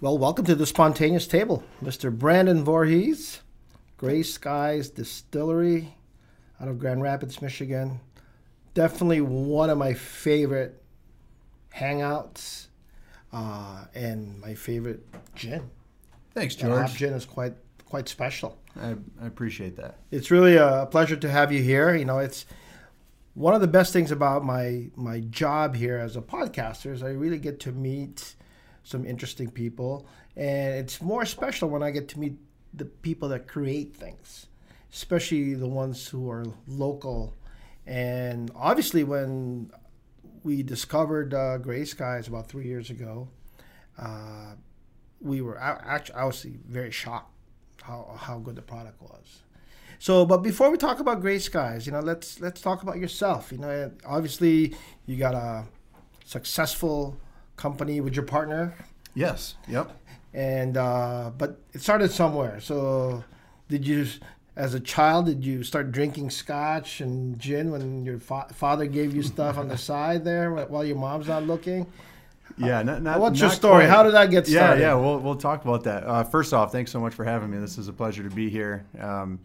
[0.00, 2.16] Well, welcome to the Spontaneous Table, Mr.
[2.16, 3.40] Brandon Voorhees,
[3.96, 5.96] Gray Skies Distillery
[6.60, 7.98] out of Grand Rapids, Michigan.
[8.74, 10.80] Definitely one of my favorite
[11.74, 12.68] hangouts
[13.32, 15.68] uh, and my favorite gin.
[16.32, 17.54] Thanks, That hop gin is quite
[17.84, 18.56] quite special.
[18.80, 19.98] I, I appreciate that.
[20.12, 21.96] It's really a pleasure to have you here.
[21.96, 22.46] You know, it's
[23.34, 27.08] one of the best things about my my job here as a podcaster is I
[27.08, 28.36] really get to meet
[28.88, 32.36] some interesting people, and it's more special when I get to meet
[32.72, 34.46] the people that create things,
[34.92, 37.34] especially the ones who are local.
[37.86, 39.70] And obviously, when
[40.42, 43.28] we discovered uh, Gray Skies about three years ago,
[43.98, 44.54] uh,
[45.20, 47.34] we were actually obviously very shocked
[47.82, 49.42] how how good the product was.
[49.98, 53.52] So, but before we talk about Gray Skies, you know, let's let's talk about yourself.
[53.52, 54.74] You know, obviously
[55.06, 55.66] you got a
[56.24, 57.18] successful
[57.58, 58.74] company with your partner,
[59.14, 59.56] Yes.
[59.68, 59.90] Yep.
[60.32, 62.60] and uh, but it started somewhere.
[62.60, 63.22] So,
[63.68, 64.06] did you,
[64.56, 69.14] as a child, did you start drinking scotch and gin when your fa- father gave
[69.14, 71.86] you stuff on the side there while your mom's not looking?
[72.56, 72.82] Yeah.
[72.82, 73.84] Not, not, What's your story?
[73.84, 73.90] quite.
[73.90, 74.80] How did that get started?
[74.80, 74.88] yeah.
[74.88, 76.04] Yeah, we'll we'll talk about that.
[76.04, 77.58] Uh, first off, thanks so much for having me.
[77.58, 78.84] This is a pleasure to be here.
[79.00, 79.38] Um,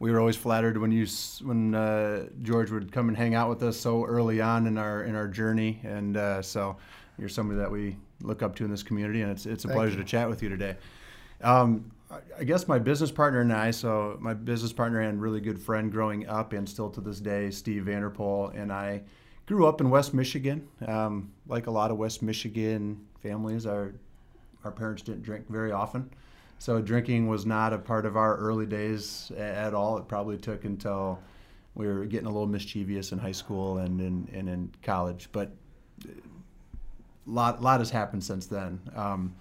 [0.00, 1.06] we were always flattered when you
[1.42, 5.02] when uh, George would come and hang out with us so early on in our
[5.04, 6.76] in our journey, and uh, so
[7.18, 9.78] you're somebody that we look up to in this community, and it's it's a Thank
[9.78, 10.04] pleasure you.
[10.04, 10.76] to chat with you today.
[11.42, 11.90] Um,
[12.38, 15.92] I- guess my business partner and I, so my business partner and really good friend
[15.92, 19.02] growing up and still to this day, Steve Vander Pol, and I
[19.46, 20.66] grew up in West Michigan.
[20.86, 23.94] Um, like a lot of West Michigan families, our
[24.64, 26.10] our parents didn't drink very often,
[26.58, 29.98] so drinking was not a part of our early days at all.
[29.98, 31.20] It probably took until
[31.74, 35.52] we were getting a little mischievous in high school and in and in college, but
[37.28, 38.80] lot lot has happened since then.
[38.94, 39.34] Um,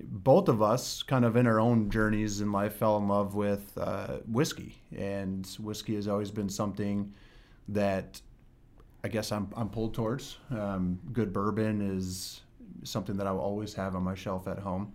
[0.00, 3.76] both of us, kind of in our own journeys in life, fell in love with
[3.78, 7.12] uh, whiskey, and whiskey has always been something
[7.68, 8.20] that
[9.04, 10.38] I guess I'm, I'm pulled towards.
[10.50, 12.40] Um, good bourbon is
[12.84, 14.92] something that I will always have on my shelf at home.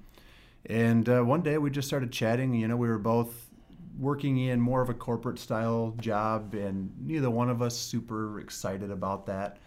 [0.65, 2.53] And uh, one day we just started chatting.
[2.53, 3.49] You know, we were both
[3.97, 8.91] working in more of a corporate style job, and neither one of us super excited
[8.91, 9.57] about that.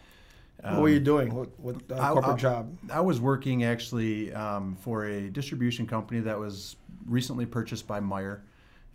[0.62, 1.34] What were you doing?
[1.34, 2.78] What, what uh, I- corporate I- job?
[2.93, 6.76] I was working actually um, for a distribution company that was
[7.06, 8.41] recently purchased by Meijer.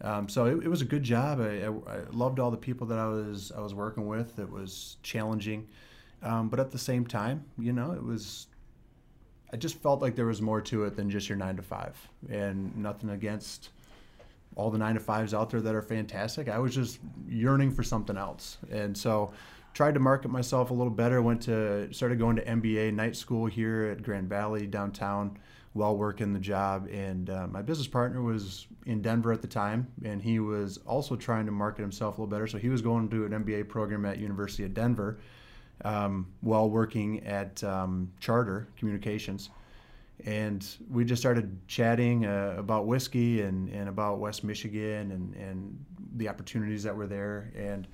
[0.01, 1.39] Um, so it, it was a good job.
[1.39, 4.37] I, I, I loved all the people that I was I was working with.
[4.39, 5.67] It was challenging,
[6.21, 8.47] um, but at the same time, you know, it was.
[9.53, 11.95] I just felt like there was more to it than just your nine to five,
[12.29, 13.69] and nothing against
[14.57, 16.49] all the nine to fives out there that are fantastic.
[16.49, 16.99] I was just
[17.29, 19.31] yearning for something else, and so
[19.75, 21.21] tried to market myself a little better.
[21.21, 25.37] Went to started going to MBA night school here at Grand Valley downtown
[25.73, 26.87] while working the job.
[26.89, 31.17] And uh, my business partner was in Denver at the time, and he was also
[31.17, 32.47] trying to market himself a little better.
[32.47, 35.19] So he was going to an MBA program at University of Denver
[35.83, 39.49] um, while working at um, Charter Communications
[40.23, 45.85] and we just started chatting uh, about whiskey and, and about West Michigan and, and
[46.15, 47.51] the opportunities that were there.
[47.53, 47.85] And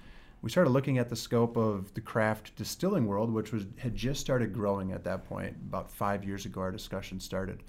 [0.42, 4.22] we started looking at the scope of the craft distilling world, which was had just
[4.22, 5.56] started growing at that point.
[5.68, 7.64] About five years ago, our discussion started,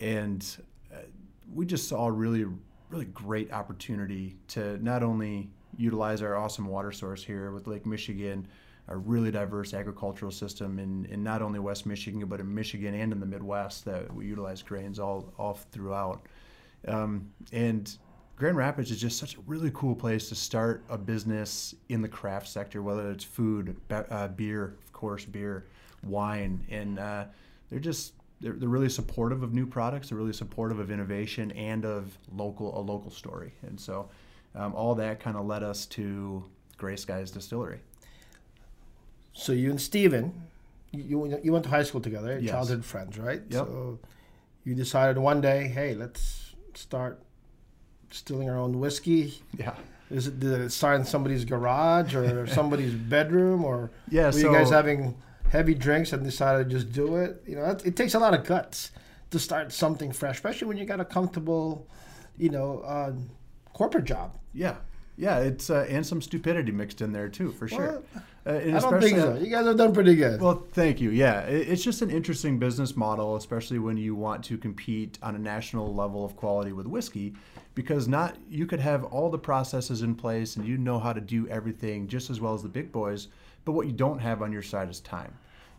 [0.00, 0.46] and
[0.94, 0.98] uh,
[1.52, 2.46] we just saw a really,
[2.90, 8.46] really great opportunity to not only utilize our awesome water source here with Lake Michigan,
[8.88, 13.12] a really diverse agricultural system in, in not only West Michigan, but in Michigan and
[13.12, 16.26] in the Midwest that we utilize grains all, all throughout.
[16.86, 17.96] Um, and
[18.36, 22.08] Grand Rapids is just such a really cool place to start a business in the
[22.08, 25.64] craft sector, whether it's food, be- uh, beer, of course, beer,
[26.04, 27.24] wine, and uh,
[27.70, 30.10] they're just they're, they're really supportive of new products.
[30.10, 33.54] They're really supportive of innovation and of local a local story.
[33.62, 34.10] And so
[34.54, 36.44] um, all that kind of led us to
[36.76, 37.80] Gray Skies Distillery.
[39.32, 40.34] So you and Steven,
[40.92, 42.50] you you went to high school together, Yes.
[42.52, 43.40] childhood friends, right?
[43.48, 43.64] Yep.
[43.66, 43.98] So
[44.64, 47.22] you decided one day, hey, let's start
[48.16, 49.34] distilling our own whiskey.
[49.58, 49.74] Yeah.
[50.10, 54.26] Is it did it start in somebody's garage or somebody's bedroom or Yeah.
[54.26, 55.16] were so you guys having
[55.50, 57.42] heavy drinks and decided to just do it?
[57.46, 58.90] You know, it, it takes a lot of guts
[59.30, 61.88] to start something fresh, especially when you got a comfortable,
[62.38, 63.12] you know, uh,
[63.74, 64.36] corporate job.
[64.54, 64.76] yeah.
[65.16, 68.02] Yeah, it's uh, and some stupidity mixed in there too, for sure.
[68.46, 69.34] Uh, and I don't think so.
[69.34, 70.40] You guys have done pretty good.
[70.40, 71.10] Well, thank you.
[71.10, 75.34] Yeah, it- it's just an interesting business model, especially when you want to compete on
[75.34, 77.34] a national level of quality with whiskey,
[77.74, 81.20] because not you could have all the processes in place and you know how to
[81.20, 83.28] do everything just as well as the big boys,
[83.64, 85.32] but what you don't have on your side is time.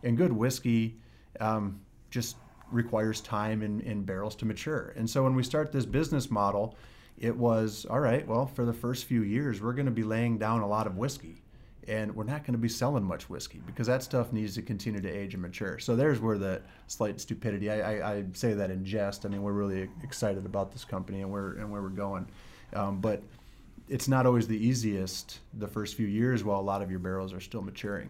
[0.03, 0.97] And good whiskey
[1.39, 1.79] um,
[2.09, 2.37] just
[2.71, 4.93] requires time in, in barrels to mature.
[4.97, 6.75] And so when we start this business model,
[7.17, 10.37] it was all right, well, for the first few years, we're going to be laying
[10.37, 11.41] down a lot of whiskey
[11.87, 14.99] and we're not going to be selling much whiskey because that stuff needs to continue
[14.99, 15.79] to age and mature.
[15.79, 17.71] So there's where the slight stupidity.
[17.71, 19.25] I, I, I say that in jest.
[19.25, 22.27] I mean, we're really excited about this company and where and where we're going,
[22.73, 23.23] um, but
[23.87, 27.31] it's not always the easiest the first few years while a lot of your barrels
[27.31, 28.09] are still maturing.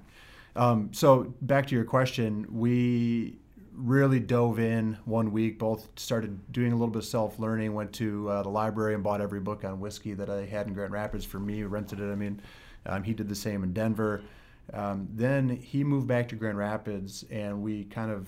[0.56, 3.38] Um, so back to your question, we
[3.78, 5.60] really dove in one week.
[5.60, 7.74] Both started doing a little bit of self learning.
[7.74, 10.74] Went to uh, the library and bought every book on whiskey that I had in
[10.74, 11.64] Grand Rapids for me.
[11.64, 12.12] Rented it.
[12.12, 12.42] I mean,
[12.86, 14.22] um, he did the same in Denver.
[14.74, 18.28] Um, then he moved back to Grand Rapids, and we kind of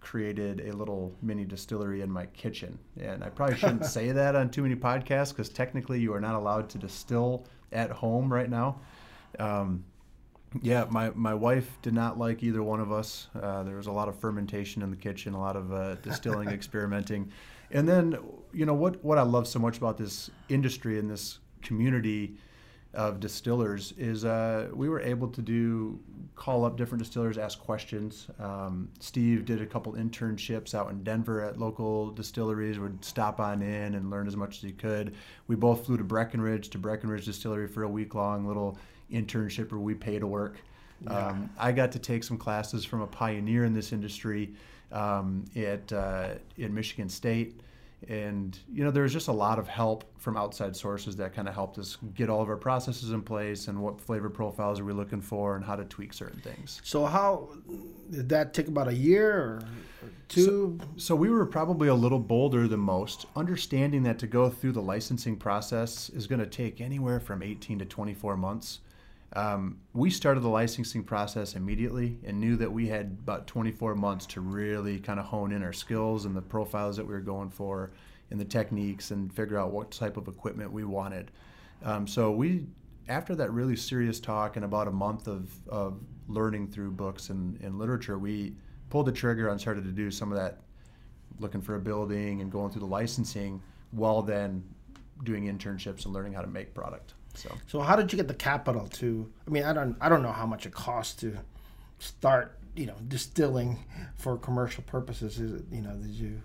[0.00, 2.78] created a little mini distillery in my kitchen.
[3.00, 6.34] And I probably shouldn't say that on too many podcasts because technically you are not
[6.34, 8.80] allowed to distill at home right now.
[9.38, 9.84] Um,
[10.62, 13.28] yeah, my, my wife did not like either one of us.
[13.40, 16.48] Uh, there was a lot of fermentation in the kitchen, a lot of uh, distilling,
[16.50, 17.30] experimenting.
[17.70, 18.18] And then,
[18.52, 22.36] you know, what, what I love so much about this industry and this community
[22.92, 25.98] of distillers is uh, we were able to do
[26.34, 28.28] call up different distillers, ask questions.
[28.38, 32.78] Um, Steve did a couple internships out in Denver at local distilleries.
[32.78, 35.14] Would stop on in and learn as much as he could.
[35.48, 38.78] We both flew to Breckenridge to Breckenridge Distillery for a week long little
[39.12, 40.56] internship where we pay to work.
[41.02, 41.28] Yeah.
[41.28, 44.54] Um, I got to take some classes from a pioneer in this industry
[44.92, 47.60] um, at uh, in Michigan State
[48.08, 51.48] and you know there was just a lot of help from outside sources that kind
[51.48, 54.84] of helped us get all of our processes in place and what flavor profiles are
[54.84, 56.80] we looking for and how to tweak certain things.
[56.84, 57.50] So how
[58.10, 59.62] did that take about a year or,
[60.28, 60.78] two?
[60.80, 63.26] So, so we were probably a little bolder than most.
[63.36, 67.78] Understanding that to go through the licensing process is going to take anywhere from 18
[67.80, 68.80] to 24 months
[69.34, 74.26] um, we started the licensing process immediately and knew that we had about 24 months
[74.26, 77.48] to really kind of hone in our skills and the profiles that we were going
[77.48, 77.92] for
[78.30, 81.30] and the techniques and figure out what type of equipment we wanted.
[81.84, 82.66] Um, so we,
[83.08, 87.60] after that really serious talk and about a month of, of learning through books and,
[87.60, 88.54] and literature, we
[88.88, 90.58] pulled the trigger and started to do some of that
[91.38, 93.62] looking for a building and going through the licensing
[93.92, 94.62] while then
[95.22, 97.14] doing internships and learning how to make product.
[97.34, 99.30] So, so how did you get the capital to?
[99.46, 101.38] I mean, I don't, I don't know how much it costs to
[101.98, 103.78] start, you know, distilling
[104.16, 105.38] for commercial purposes.
[105.38, 106.42] Is it, you know, did you,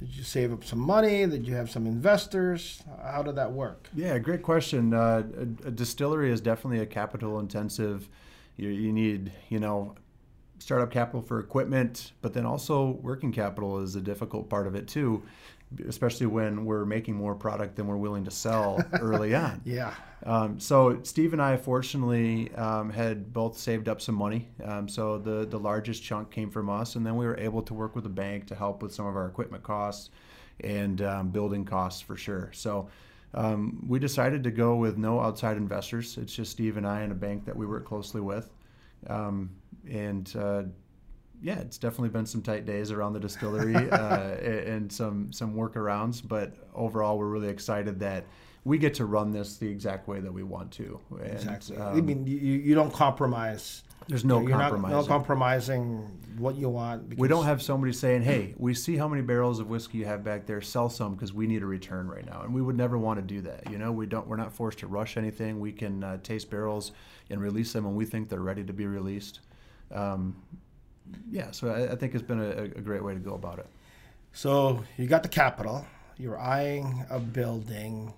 [0.00, 1.26] did you save up some money?
[1.26, 2.82] Did you have some investors?
[3.02, 3.88] How did that work?
[3.94, 4.92] Yeah, great question.
[4.92, 8.08] Uh, a, a, distillery is definitely a capital intensive.
[8.56, 9.94] You, you need, you know,
[10.58, 14.88] startup capital for equipment, but then also working capital is a difficult part of it
[14.88, 15.22] too
[15.88, 19.60] especially when we're making more product than we're willing to sell early on.
[19.64, 19.94] Yeah.
[20.24, 24.48] Um, so Steve and I, fortunately, um, had both saved up some money.
[24.64, 27.74] Um, so the the largest chunk came from us, and then we were able to
[27.74, 30.10] work with a bank to help with some of our equipment costs
[30.60, 32.50] and um, building costs for sure.
[32.52, 32.88] So.
[33.34, 36.16] Um, we decided to go with no outside investors.
[36.16, 38.50] It's just Steve and I and a bank that we work closely with.
[39.08, 39.50] Um,
[39.90, 40.62] and uh,
[41.42, 46.26] yeah, it's definitely been some tight days around the distillery uh, and some some workarounds.
[46.26, 48.24] But overall, we're really excited that
[48.64, 51.00] we get to run this the exact way that we want to.
[51.20, 51.76] And, exactly.
[51.76, 53.84] Um, I mean, you, you don't compromise.
[54.08, 54.96] There's no you're compromising.
[54.96, 55.98] Not, no compromising
[56.36, 57.16] what you want.
[57.16, 60.24] We don't have somebody saying, "Hey, we see how many barrels of whiskey you have
[60.24, 60.60] back there.
[60.60, 63.22] Sell some because we need a return right now." And we would never want to
[63.22, 63.70] do that.
[63.70, 64.26] You know, we don't.
[64.26, 65.60] We're not forced to rush anything.
[65.60, 66.92] We can uh, taste barrels
[67.30, 69.40] and release them when we think they're ready to be released.
[69.92, 70.36] Um,
[71.30, 73.66] yeah, so I, I think it's been a, a, great way to go about it.
[74.32, 75.86] So you got the capital.
[76.18, 78.12] You're eyeing a building.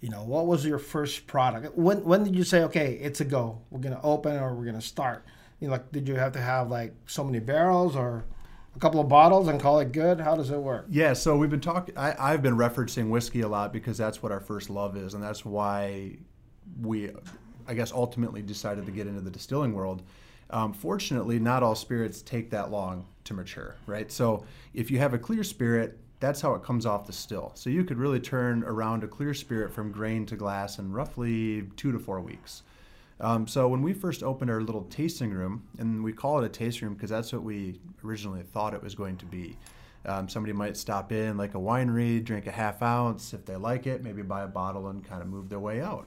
[0.00, 1.76] You know, what was your first product?
[1.76, 3.60] When when did you say, okay, it's a go?
[3.70, 5.24] We're gonna open or we're gonna start?
[5.60, 8.24] You know, like, did you have to have like so many barrels or
[8.74, 10.20] a couple of bottles and call it good?
[10.20, 10.86] How does it work?
[10.88, 11.96] Yeah, so we've been talking.
[11.96, 15.44] I've been referencing whiskey a lot because that's what our first love is, and that's
[15.44, 16.18] why
[16.80, 17.10] we,
[17.66, 20.02] I guess, ultimately decided to get into the distilling world.
[20.50, 24.10] Um, fortunately, not all spirits take that long to mature, right?
[24.10, 27.52] So if you have a clear spirit, that's how it comes off the still.
[27.54, 31.64] So you could really turn around a clear spirit from grain to glass in roughly
[31.76, 32.62] two to four weeks.
[33.20, 36.48] Um, so when we first opened our little tasting room, and we call it a
[36.48, 39.56] tasting room because that's what we originally thought it was going to be.
[40.04, 43.86] Um, somebody might stop in like a winery, drink a half ounce if they like
[43.86, 46.06] it, maybe buy a bottle and kind of move their way out.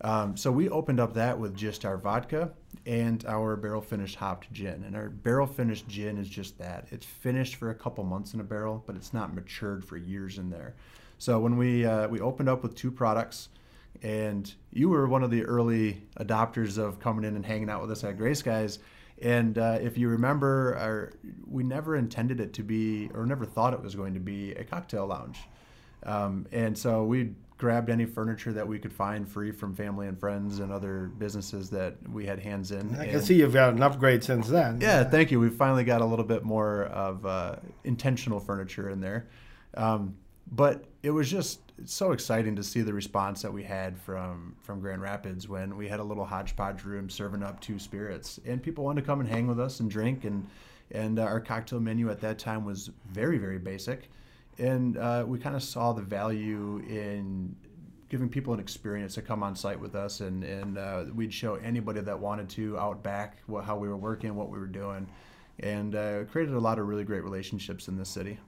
[0.00, 2.52] Um, so we opened up that with just our vodka
[2.86, 4.84] and our barrel finished hopped gin.
[4.84, 6.86] And our barrel finished gin is just that.
[6.90, 10.38] It's finished for a couple months in a barrel, but it's not matured for years
[10.38, 10.74] in there.
[11.18, 13.48] So when we uh, we opened up with two products,
[14.02, 17.90] and you were one of the early adopters of coming in and hanging out with
[17.90, 18.78] us at Gray Skies.
[19.20, 21.12] And uh, if you remember, our,
[21.44, 24.62] we never intended it to be, or never thought it was going to be, a
[24.62, 25.40] cocktail lounge.
[26.04, 30.18] Um, and so we grabbed any furniture that we could find free from family and
[30.18, 32.94] friends and other businesses that we had hands in.
[32.94, 34.80] I and can see you've got an upgrade since then.
[34.80, 35.40] yeah, thank you.
[35.40, 39.28] We've finally got a little bit more of uh, intentional furniture in there.
[39.74, 40.16] Um,
[40.50, 44.80] but it was just so exciting to see the response that we had from from
[44.80, 48.84] Grand Rapids when we had a little hodgepodge room serving up two spirits, and people
[48.84, 50.24] wanted to come and hang with us and drink.
[50.24, 50.46] and
[50.90, 54.10] And uh, our cocktail menu at that time was very very basic,
[54.58, 57.56] and uh, we kind of saw the value in
[58.08, 61.54] giving people an experience to come on site with us, and and uh, we'd show
[61.56, 65.08] anybody that wanted to out back what, how we were working, what we were doing,
[65.60, 68.38] and uh, created a lot of really great relationships in this city.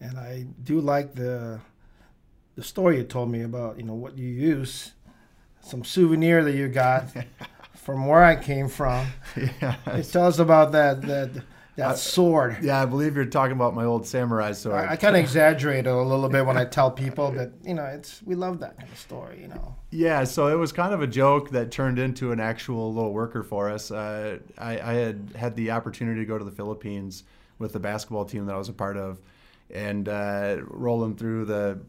[0.00, 1.60] And I do like the
[2.54, 4.92] the story you told me about, you know, what you use,
[5.60, 7.06] some souvenir that you got
[7.74, 9.06] from where I came from.
[9.36, 9.76] yeah,
[10.10, 11.30] Tell us about that that
[11.76, 12.58] that sword.
[12.62, 14.76] yeah, I believe you're talking about my old samurai sword.
[14.76, 17.74] I, I kind of exaggerate it a little bit when I tell people, but you
[17.74, 19.40] know, it's we love that kind of story.
[19.40, 22.92] You know, Yeah, so it was kind of a joke that turned into an actual
[22.92, 23.90] little worker for us.
[23.90, 27.24] Uh, I, I had had the opportunity to go to the Philippines
[27.58, 29.20] with the basketball team that I was a part of,
[29.70, 31.80] and uh, rolling through the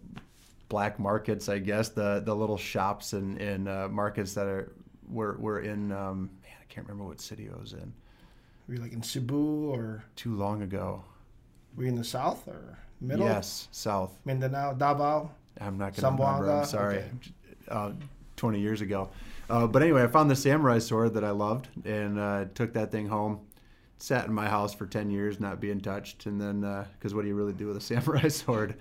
[0.69, 4.71] black markets, I guess the the little shops and, and uh, markets that are
[5.09, 5.91] were were in.
[5.91, 7.93] Um, man, I can't remember what city I was in.
[8.67, 11.03] Were you like in Cebu or Too long ago.
[11.75, 13.25] were you in the south or middle?
[13.25, 14.17] Yes, south.
[14.25, 15.31] Mindanao, Davao.
[15.59, 16.51] I'm not going to remember.
[16.51, 16.97] I'm sorry.
[16.97, 17.07] Okay.
[17.67, 17.91] Uh,
[18.37, 19.09] 20 years ago.
[19.49, 22.91] Uh, but anyway, I found the samurai sword that I loved and uh, took that
[22.91, 23.41] thing home.
[23.99, 26.61] Sat in my house for 10 years, not being touched, and then
[26.97, 28.75] because what do you really do with a samurai sword?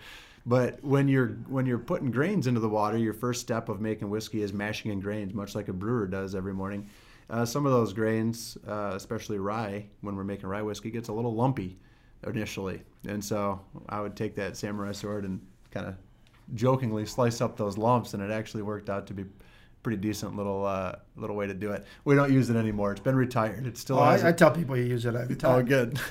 [0.45, 4.11] But when you're when you're putting grains into the water, your first step of making
[4.11, 6.89] whiskey is mashing in grains, much like a brewer does every morning.
[7.33, 11.13] Uh, some of those grains, uh, especially rye, when we're making rye whiskey, gets a
[11.13, 11.79] little lumpy
[12.27, 13.59] initially, and so
[13.89, 15.95] I would take that samurai sword and kind of
[16.55, 19.25] jokingly slice up those lumps, and it actually worked out to be
[19.83, 21.85] pretty decent little uh, little way to do it.
[22.05, 23.67] We don't use it anymore; it's been retired.
[23.67, 24.03] It's still Oh.
[24.03, 25.59] I, I tell people you use it every time.
[25.59, 25.99] oh, good.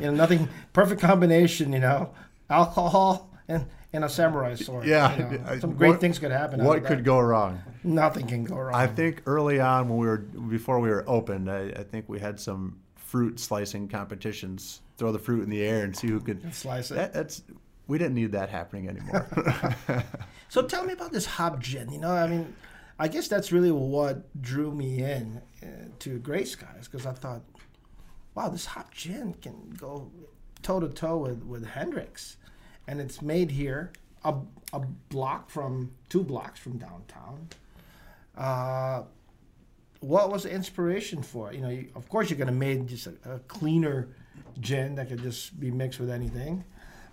[0.00, 1.72] You know, nothing perfect combination.
[1.72, 2.14] You know,
[2.48, 4.86] alcohol and and a samurai sword.
[4.86, 5.58] Yeah, you know.
[5.58, 6.64] Some great what- things could happen.
[6.64, 7.04] what could that.
[7.04, 7.62] go wrong?
[7.84, 8.74] Nothing can go wrong.
[8.74, 12.18] I think early on when we were before we were open, I, I think we
[12.18, 14.80] had some fruit slicing competitions.
[14.98, 16.54] Throw the fruit in the air and see who could.
[16.54, 16.94] slice it.
[16.94, 17.42] That, that's
[17.88, 19.26] we didn't need that happening anymore.
[20.48, 21.90] So tell me about this hop gin.
[21.90, 22.54] You know, I mean,
[22.98, 25.66] I guess that's really what drew me in uh,
[26.00, 27.40] to Gray Skies because I thought,
[28.34, 30.10] wow, this hop gin can go
[30.60, 32.36] toe to toe with with Hendrick's,
[32.86, 33.92] and it's made here
[34.24, 34.34] a
[34.72, 37.48] a block from two blocks from downtown.
[38.36, 39.02] Uh,
[40.00, 41.52] what was the inspiration for?
[41.52, 44.08] You know, you, of course you're gonna make just a, a cleaner
[44.60, 46.64] gin that could just be mixed with anything,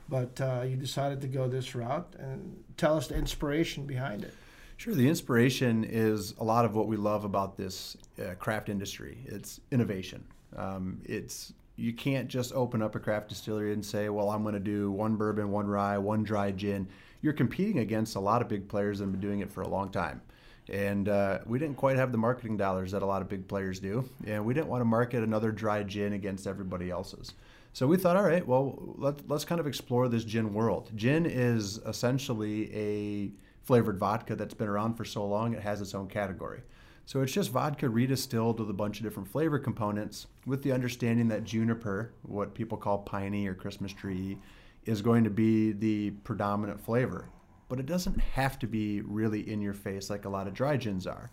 [0.08, 4.34] but uh, you decided to go this route and tell us the inspiration behind it.
[4.78, 4.94] Sure.
[4.94, 9.18] The inspiration is a lot of what we love about this uh, craft industry.
[9.26, 10.24] It's innovation.
[10.56, 14.54] Um, it's you can't just open up a craft distillery and say, "Well, I'm going
[14.54, 16.88] to do one bourbon, one rye, one dry gin."
[17.22, 19.68] You're competing against a lot of big players that have been doing it for a
[19.68, 20.22] long time,
[20.70, 23.80] and uh, we didn't quite have the marketing dollars that a lot of big players
[23.80, 27.34] do, and we didn't want to market another dry gin against everybody else's.
[27.74, 30.90] So we thought, all right, well, let, let's kind of explore this gin world.
[30.96, 33.32] Gin is essentially a
[33.64, 36.62] flavored vodka that's been around for so long, it has its own category.
[37.10, 41.28] So it's just vodka redistilled with a bunch of different flavor components with the understanding
[41.30, 44.38] that juniper, what people call piney or Christmas tree,
[44.86, 47.28] is going to be the predominant flavor.
[47.68, 50.78] But it doesn't have to be really in your face like a lot of dry
[50.78, 51.32] gins are.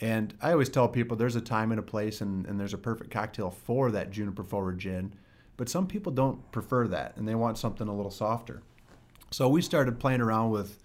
[0.00, 2.78] And I always tell people there's a time and a place and, and there's a
[2.78, 5.12] perfect cocktail for that juniper forward gin.
[5.58, 8.62] But some people don't prefer that and they want something a little softer.
[9.30, 10.78] So we started playing around with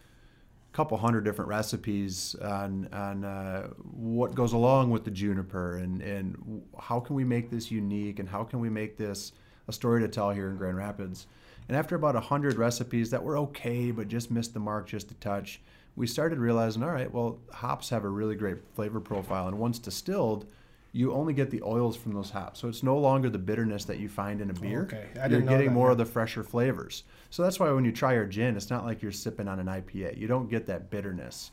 [0.71, 6.63] couple hundred different recipes on, on uh, what goes along with the juniper and, and
[6.79, 9.31] how can we make this unique and how can we make this
[9.67, 11.27] a story to tell here in Grand Rapids.
[11.67, 15.11] And after about a 100 recipes that were okay but just missed the mark just
[15.11, 15.61] a touch,
[15.95, 19.47] we started realizing all right, well, hops have a really great flavor profile.
[19.47, 20.45] And once distilled,
[20.91, 22.59] you only get the oils from those hops.
[22.59, 24.83] So it's no longer the bitterness that you find in a beer.
[24.83, 25.07] Okay.
[25.21, 25.91] I You're getting that, more yeah.
[25.91, 27.03] of the fresher flavors.
[27.29, 29.67] So that's why when you try our gin, it's not like you're sipping on an
[29.67, 30.17] IPA.
[30.17, 31.51] You don't get that bitterness.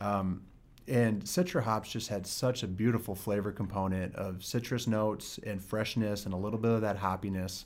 [0.00, 0.42] Um,
[0.88, 6.26] and Citra hops just had such a beautiful flavor component of citrus notes and freshness
[6.26, 7.64] and a little bit of that hoppiness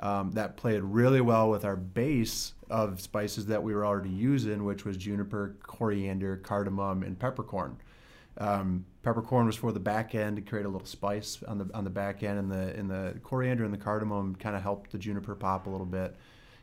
[0.00, 4.64] um, that played really well with our base of spices that we were already using,
[4.64, 7.76] which was juniper, coriander, cardamom, and peppercorn.
[8.38, 11.84] Um, peppercorn was for the back end to create a little spice on the on
[11.84, 14.98] the back end, and the and the coriander and the cardamom kind of helped the
[14.98, 16.16] juniper pop a little bit.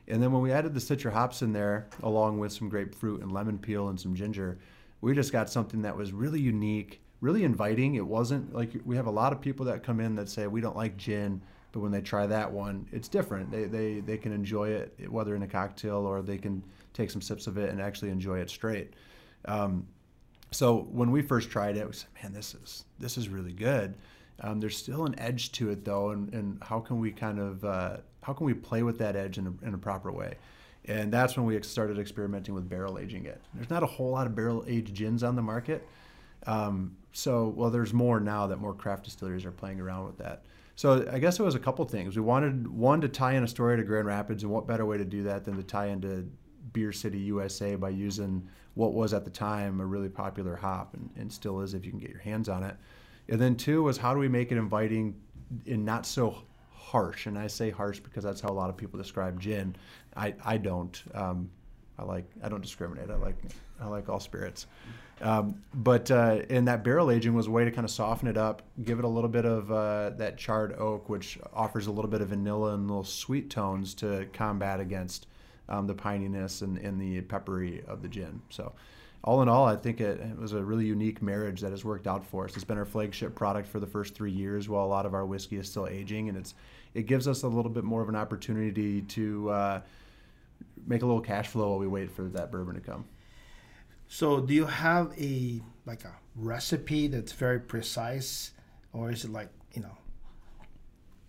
[0.07, 3.31] And then when we added the citra hops in there, along with some grapefruit and
[3.31, 4.57] lemon peel and some ginger,
[4.99, 7.95] we just got something that was really unique, really inviting.
[7.95, 10.59] It wasn't like we have a lot of people that come in that say we
[10.59, 13.49] don't like gin, but when they try that one, it's different.
[13.49, 16.61] They they they can enjoy it whether in a cocktail or they can
[16.93, 18.93] take some sips of it and actually enjoy it straight.
[19.45, 19.87] Um,
[20.51, 23.95] so when we first tried it, we said, "Man, this is this is really good."
[24.41, 27.63] Um, there's still an edge to it though, and, and how can we kind of
[27.63, 30.35] uh, how can we play with that edge in a, in a proper way?
[30.85, 33.39] And that's when we started experimenting with barrel aging it.
[33.53, 35.87] There's not a whole lot of barrel aged gins on the market,
[36.47, 40.43] um, so well, there's more now that more craft distilleries are playing around with that.
[40.75, 42.15] So I guess it was a couple things.
[42.15, 44.97] We wanted one to tie in a story to Grand Rapids, and what better way
[44.97, 46.27] to do that than to tie into
[46.73, 51.09] Beer City, USA, by using what was at the time a really popular hop, and,
[51.17, 52.75] and still is if you can get your hands on it.
[53.29, 55.15] And then two was how do we make it inviting
[55.67, 56.35] and not so
[56.73, 57.27] harsh?
[57.27, 59.75] And I say harsh because that's how a lot of people describe gin.
[60.15, 61.01] I, I don't.
[61.13, 61.49] Um,
[61.97, 63.09] I like I don't discriminate.
[63.09, 63.35] I like
[63.79, 64.67] I like all spirits.
[65.21, 68.37] Um, but uh, and that barrel aging was a way to kind of soften it
[68.37, 72.09] up, give it a little bit of uh, that charred oak, which offers a little
[72.09, 75.27] bit of vanilla and little sweet tones to combat against
[75.69, 78.41] um, the pininess and, and the peppery of the gin.
[78.49, 78.73] So
[79.23, 82.07] all in all, I think it, it, was a really unique marriage that has worked
[82.07, 82.55] out for us.
[82.55, 85.25] It's been our flagship product for the first three years, while a lot of our
[85.25, 86.55] whiskey is still aging, and it's
[86.93, 89.81] it gives us a little bit more of an opportunity to uh,
[90.87, 93.05] make a little cash flow while we wait for that bourbon to come.
[94.07, 98.51] So, do you have a like a recipe that's very precise,
[98.91, 99.97] or is it like you know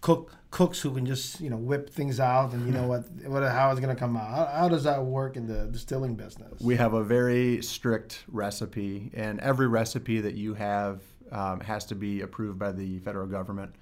[0.03, 3.43] cook cooks who can just you know whip things out and you know what what
[3.43, 4.29] how it's going to come out.
[4.29, 6.61] How, how, does that work in the distilling business?
[6.61, 11.95] We have a very strict recipe and every recipe that you have um, has to
[11.95, 13.75] be approved by the federal government.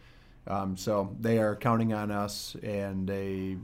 [0.47, 3.57] Um, so they are counting on us and they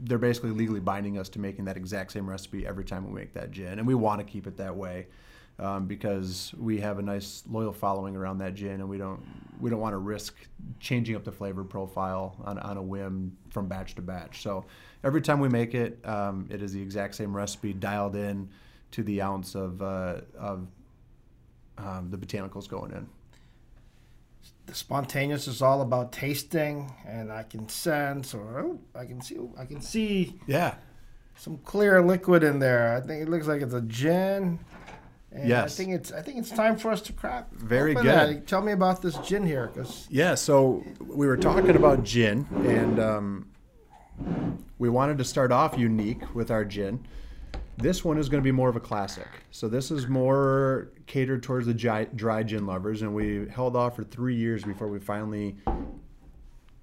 [0.00, 3.34] they're basically legally binding us to making that exact same recipe every time we make
[3.34, 5.06] that gin and we want to keep it that way
[5.58, 9.22] um, because we have a nice loyal following around that gin, and we don't
[9.60, 10.34] we don't want to risk
[10.80, 14.42] changing up the flavor profile on, on a whim from batch to batch.
[14.42, 14.64] So
[15.04, 18.48] every time we make it, um, it is the exact same recipe dialed in
[18.92, 20.66] to the ounce of uh, of
[21.78, 23.06] um, the botanicals going in.
[24.66, 29.38] The spontaneous is all about tasting, and I can sense, or oh, I can see,
[29.58, 30.76] I can see, yeah,
[31.36, 32.96] some clear liquid in there.
[32.96, 34.58] I think it looks like it's a gin.
[35.34, 35.74] And yes.
[35.74, 37.52] I think it's I think it's time for us to crack.
[37.52, 38.04] Very good.
[38.06, 38.46] That.
[38.46, 40.36] Tell me about this gin here, because yeah.
[40.36, 43.48] So we were talking about gin, and um,
[44.78, 47.04] we wanted to start off unique with our gin.
[47.76, 49.26] This one is going to be more of a classic.
[49.50, 53.96] So this is more catered towards the dry, dry gin lovers, and we held off
[53.96, 55.56] for three years before we finally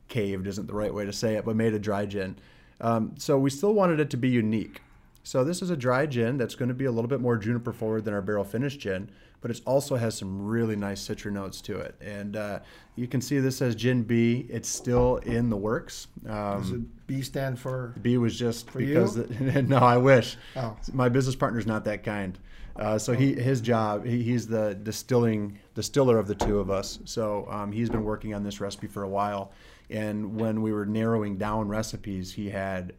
[0.09, 0.45] caved.
[0.47, 2.37] Isn't the right way to say it, but made a dry gin.
[2.81, 4.81] Um, so we still wanted it to be unique.
[5.23, 7.73] So this is a dry gin that's going to be a little bit more juniper
[7.73, 9.09] forward than our barrel finished gin,
[9.41, 11.95] but it also has some really nice citra notes to it.
[12.01, 12.59] And uh,
[12.95, 14.47] you can see this says Gin B.
[14.49, 16.07] It's still in the works.
[16.27, 17.95] Um, Does it B stand for?
[18.01, 20.37] B was just for because the, no, I wish.
[20.55, 20.75] Oh.
[20.93, 22.37] My business partner's not that kind.
[22.75, 26.99] Uh, so he his job he, he's the distilling distiller of the two of us.
[27.05, 29.51] So um, he's been working on this recipe for a while.
[29.89, 32.93] And when we were narrowing down recipes, he had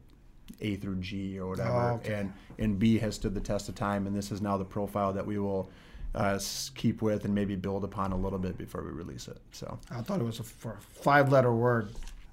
[0.61, 2.15] a through G or whatever, oh, okay.
[2.15, 5.13] and and B has stood the test of time, and this is now the profile
[5.13, 5.71] that we will
[6.15, 6.39] uh,
[6.75, 9.39] keep with and maybe build upon a little bit before we release it.
[9.53, 11.89] So I thought it was a, for five-letter word.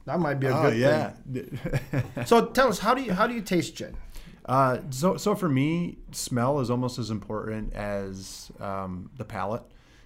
[0.06, 1.12] That might be a oh, good yeah.
[1.32, 1.60] thing.
[2.26, 3.96] so tell us, how do you how do you taste gin?
[4.46, 9.64] Uh, so so for me, smell is almost as important as um, the palate,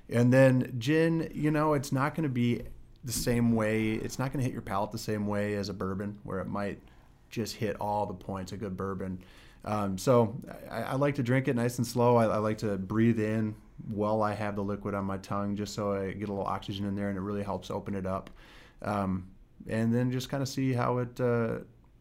[0.10, 1.32] and then gin.
[1.34, 2.64] You know, it's not going to be
[3.04, 3.94] the same way.
[3.94, 6.48] It's not going to hit your palate the same way as a bourbon, where it
[6.48, 6.80] might
[7.34, 8.52] just hit all the points.
[8.52, 9.20] A good bourbon.
[9.66, 10.36] Um, so
[10.70, 12.18] I, I, like to drink it nice and slow.
[12.18, 13.56] I, I, like to breathe in
[13.88, 16.86] while I have the liquid on my tongue, just so I get a little oxygen
[16.86, 18.30] in there, and it really helps open it up.
[18.82, 19.30] Um,
[19.68, 21.60] and then just kind of see how it uh,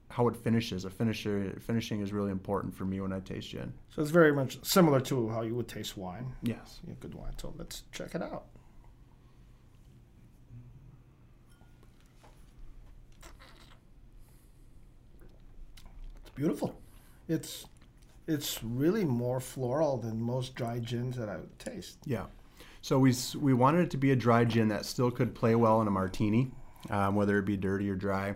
[0.09, 0.85] how it finishes.
[0.85, 3.73] A finisher finishing is really important for me when I taste gin.
[3.91, 6.35] So it's very much similar to how you would taste wine.
[6.43, 7.33] Yes, yeah, good wine.
[7.41, 8.47] So let's check it out.
[16.35, 16.75] Beautiful.
[17.29, 17.67] It's
[18.27, 21.99] it's really more floral than most dry gins that I would taste.
[22.05, 22.27] Yeah.
[22.81, 25.81] So we we wanted it to be a dry gin that still could play well
[25.81, 26.51] in a martini,
[26.91, 28.35] um, whether it be dirty or dry.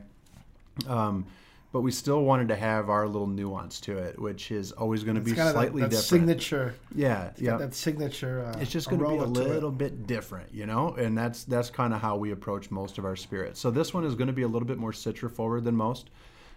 [0.87, 1.27] Um,
[1.73, 5.17] but we still wanted to have our little nuance to it, which is always going
[5.17, 6.05] to be slightly that, that different.
[6.05, 6.75] signature.
[6.95, 7.57] yeah, yeah.
[7.59, 8.47] that signature.
[8.47, 9.49] Uh, it's just going to be a aroma to it.
[9.49, 13.05] little bit different, you know, and that's that's kind of how we approach most of
[13.05, 13.61] our spirits.
[13.61, 16.09] So this one is going to be a little bit more citra forward than most.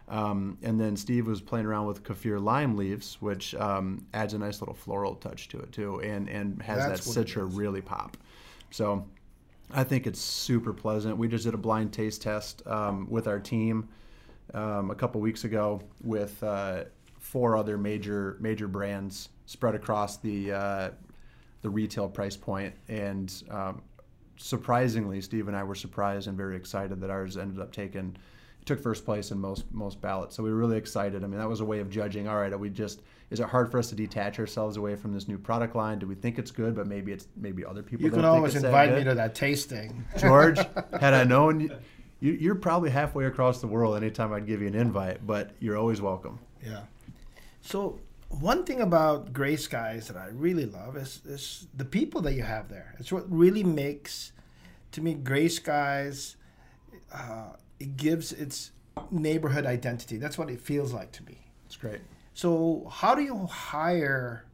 [0.10, 4.39] Um, and then Steve was playing around with kaffir lime leaves, which um, adds a
[4.39, 8.17] nice little floral touch to it too, and and has That's that citra really pop.
[8.72, 9.06] So
[9.72, 11.17] I think it's super pleasant.
[11.17, 13.88] We just did a blind taste test um, with our team
[14.56, 16.86] um, a couple weeks ago with uh,
[17.19, 20.89] four other major major brands spread across the uh,
[21.62, 23.84] the retail price point, and um,
[24.38, 28.17] surprisingly, Steve and I were surprised and very excited that ours ended up taking
[28.69, 30.36] took first place in most most ballots.
[30.36, 31.23] So we were really excited.
[31.23, 32.27] I mean, that was a way of judging.
[32.27, 33.01] All right, are we just
[33.32, 35.99] is it hard for us to detach ourselves away from this new product line?
[35.99, 38.95] Do we think it's good, but maybe it's maybe other people You can always invite
[38.95, 40.05] me to that tasting.
[40.17, 40.58] George,
[40.99, 41.71] had I known,
[42.19, 45.77] you, you're probably halfway across the world anytime I'd give you an invite, but you're
[45.77, 46.39] always welcome.
[46.63, 46.82] Yeah.
[47.62, 52.34] So one thing about Gray Skies that I really love is, is the people that
[52.34, 52.95] you have there.
[52.99, 54.32] It's what really makes,
[54.91, 56.36] to me, Gray Skies.
[57.12, 58.72] Uh, it gives its
[59.12, 60.18] neighborhood identity.
[60.18, 61.39] That's what it feels like to me.
[61.65, 62.02] It's great.
[62.34, 64.46] So how do you hire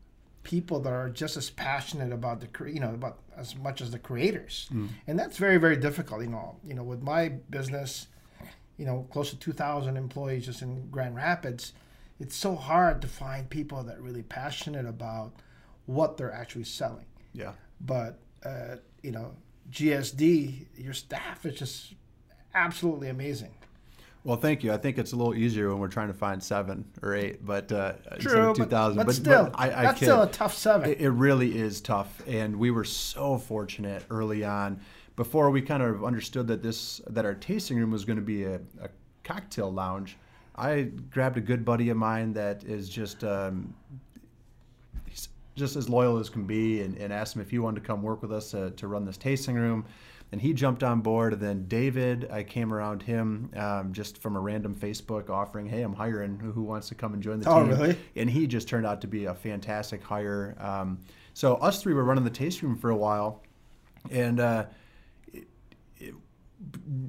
[0.43, 3.99] people that are just as passionate about the you know about as much as the
[3.99, 4.67] creators?
[5.07, 6.21] And that's very very difficult.
[6.21, 8.07] You know, you know with my business,
[8.77, 11.73] you know close to two thousand employees just in Grand Rapids,
[12.19, 15.33] it's so hard to find people that are really passionate about
[15.85, 17.05] what they're actually selling.
[17.33, 17.51] Yeah.
[17.81, 19.35] But uh, you know,
[19.71, 21.93] GSD, your staff is just
[22.55, 23.51] absolutely amazing.
[24.23, 24.73] Well, thank you.
[24.73, 27.71] I think it's a little easier when we're trying to find seven or eight, but
[27.71, 29.05] uh, True, two but, thousand.
[29.05, 30.05] but, still, I, I that's kid.
[30.05, 30.89] still a tough seven.
[30.89, 34.79] It, it really is tough, and we were so fortunate early on.
[35.15, 38.45] Before we kind of understood that this that our tasting room was going to be
[38.45, 38.89] a, a
[39.23, 40.17] cocktail lounge,
[40.55, 43.75] I grabbed a good buddy of mine that is just um,
[45.07, 47.85] he's just as loyal as can be, and, and asked him if he wanted to
[47.85, 49.85] come work with us uh, to run this tasting room.
[50.31, 51.33] And he jumped on board.
[51.33, 55.81] And then David, I came around him um, just from a random Facebook offering, "Hey,
[55.81, 56.39] I'm hiring.
[56.39, 57.97] Who, who wants to come and join the Oh, team?" really?
[58.15, 60.55] and he just turned out to be a fantastic hire.
[60.59, 60.99] Um,
[61.33, 63.43] so us three were running the taste room for a while,
[64.11, 64.65] and uh,
[65.31, 65.47] it,
[65.97, 66.13] it,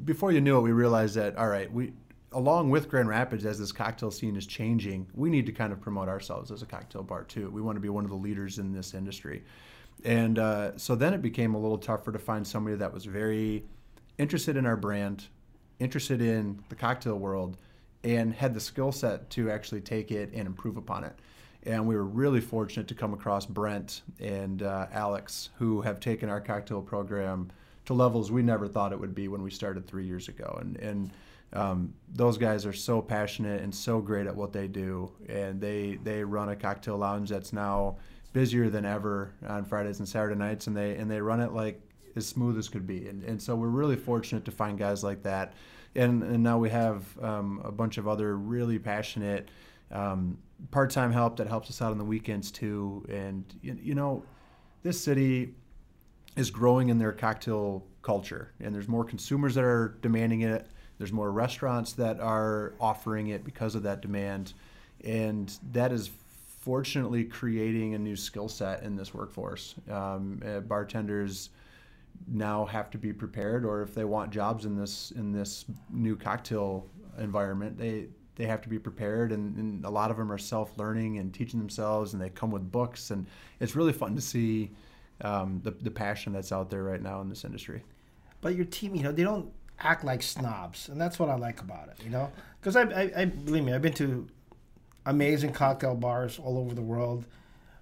[0.04, 1.92] before you knew it, we realized that all right, we
[2.32, 5.80] along with Grand Rapids as this cocktail scene is changing, we need to kind of
[5.80, 7.50] promote ourselves as a cocktail bar too.
[7.50, 9.42] We want to be one of the leaders in this industry,
[10.04, 13.64] and uh, so then it became a little tougher to find somebody that was very
[14.18, 15.26] interested in our brand,
[15.78, 17.56] interested in the cocktail world,
[18.04, 21.14] and had the skill set to actually take it and improve upon it.
[21.64, 26.28] And we were really fortunate to come across Brent and uh, Alex, who have taken
[26.28, 27.50] our cocktail program
[27.86, 30.58] to levels we never thought it would be when we started three years ago.
[30.60, 31.10] And, and
[31.52, 35.10] um, those guys are so passionate and so great at what they do.
[35.28, 37.96] And they, they run a cocktail lounge that's now
[38.36, 40.66] busier than ever on Fridays and Saturday nights.
[40.66, 41.80] And they, and they run it like
[42.16, 43.08] as smooth as could be.
[43.08, 45.54] And, and so we're really fortunate to find guys like that.
[45.94, 49.48] And, and now we have um, a bunch of other really passionate
[49.90, 50.36] um,
[50.70, 53.06] part-time help that helps us out on the weekends too.
[53.08, 54.22] And you, you know,
[54.82, 55.54] this city
[56.36, 60.66] is growing in their cocktail culture, and there's more consumers that are demanding it.
[60.98, 64.52] There's more restaurants that are offering it because of that demand,
[65.02, 66.10] and that is
[66.66, 69.76] fortunately creating a new skill set in this workforce.
[69.88, 71.50] Um, uh, bartenders
[72.26, 76.16] now have to be prepared, or if they want jobs in this in this new
[76.16, 79.30] cocktail environment, they they have to be prepared.
[79.30, 82.50] And, and a lot of them are self learning and teaching themselves, and they come
[82.50, 83.26] with books, and
[83.60, 84.72] it's really fun to see
[85.20, 87.84] um, the the passion that's out there right now in this industry.
[88.40, 91.60] but your team, you know, they don't act like snobs, and that's what I like
[91.60, 92.02] about it.
[92.02, 94.26] You know, because I, I, I believe me, I've been to
[95.06, 97.24] amazing cocktail bars all over the world,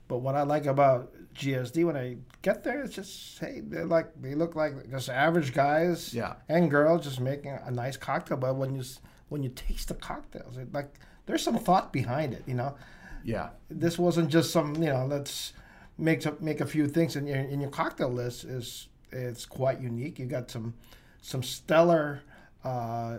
[0.08, 4.06] but what I like about GSD when I get there, it's just hey, they're like
[4.22, 6.34] they look like just average guys Yeah.
[6.48, 8.36] and girls just making a nice cocktail.
[8.36, 8.82] But when you
[9.30, 10.94] when you taste the cocktails, it, like
[11.26, 12.44] there's some thought behind it.
[12.46, 12.76] You know,
[13.24, 15.54] Yeah, this wasn't just some you know let's
[15.98, 19.80] make a, make a few things in your in your cocktail list is it's quite
[19.80, 20.18] unique.
[20.20, 20.74] You got some
[21.22, 22.20] some stellar
[22.62, 23.18] uh,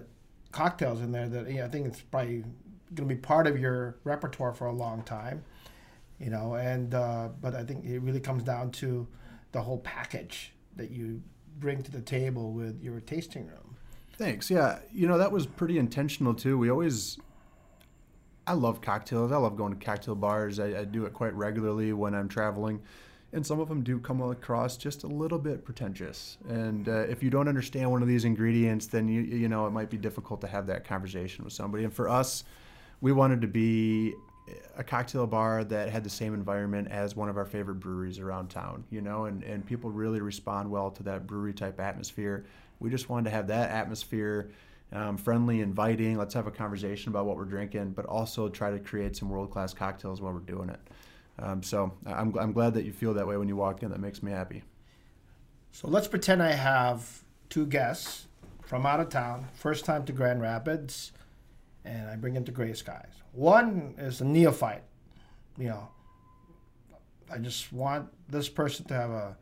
[0.51, 2.43] cocktails in there that you know, I think it's probably
[2.93, 5.43] going to be part of your repertoire for a long time.
[6.19, 9.05] You know, and uh, but I think it really comes down to
[9.51, 11.21] the whole package that you
[11.59, 13.75] bring to the table with your tasting room.
[14.17, 14.49] Thanks.
[14.49, 16.57] Yeah, you know that was pretty intentional too.
[16.57, 17.17] We always,
[18.47, 19.31] I love cocktails.
[19.31, 20.59] I love going to cocktail bars.
[20.59, 22.81] I, I do it quite regularly when I'm traveling,
[23.33, 26.37] and some of them do come across just a little bit pretentious.
[26.47, 29.71] And uh, if you don't understand one of these ingredients, then you you know it
[29.71, 31.83] might be difficult to have that conversation with somebody.
[31.83, 32.45] And for us,
[33.01, 34.13] we wanted to be
[34.77, 38.49] a cocktail bar that had the same environment as one of our favorite breweries around
[38.49, 42.45] town, you know, and, and people really respond well to that brewery type atmosphere.
[42.79, 44.51] We just wanted to have that atmosphere
[44.91, 46.17] um, friendly, inviting.
[46.17, 49.49] Let's have a conversation about what we're drinking, but also try to create some world
[49.49, 50.79] class cocktails while we're doing it.
[51.39, 53.89] Um, so I'm, I'm glad that you feel that way when you walk in.
[53.91, 54.63] That makes me happy.
[55.71, 58.27] So let's pretend I have two guests
[58.61, 61.11] from out of town, first time to Grand Rapids,
[61.85, 63.13] and I bring them to Gray Skies.
[63.31, 64.83] One is a neophyte.
[65.57, 65.87] You know,
[67.31, 69.37] I just want this person to have a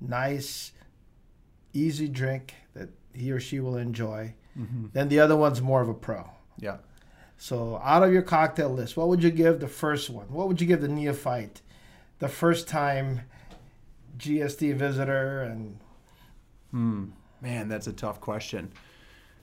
[0.00, 0.72] nice,
[1.72, 4.34] easy drink that he or she will enjoy.
[4.58, 4.86] Mm-hmm.
[4.92, 6.30] Then the other one's more of a pro.
[6.58, 6.78] Yeah.
[7.36, 10.26] So, out of your cocktail list, what would you give the first one?
[10.32, 11.60] What would you give the neophyte,
[12.20, 13.22] the first time
[14.16, 15.42] GSD visitor?
[15.42, 15.78] And
[16.70, 17.06] hmm,
[17.40, 18.72] man, that's a tough question.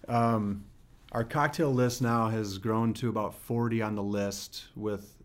[0.07, 0.63] Um,
[1.12, 5.17] our cocktail list now has grown to about 40 on the list, with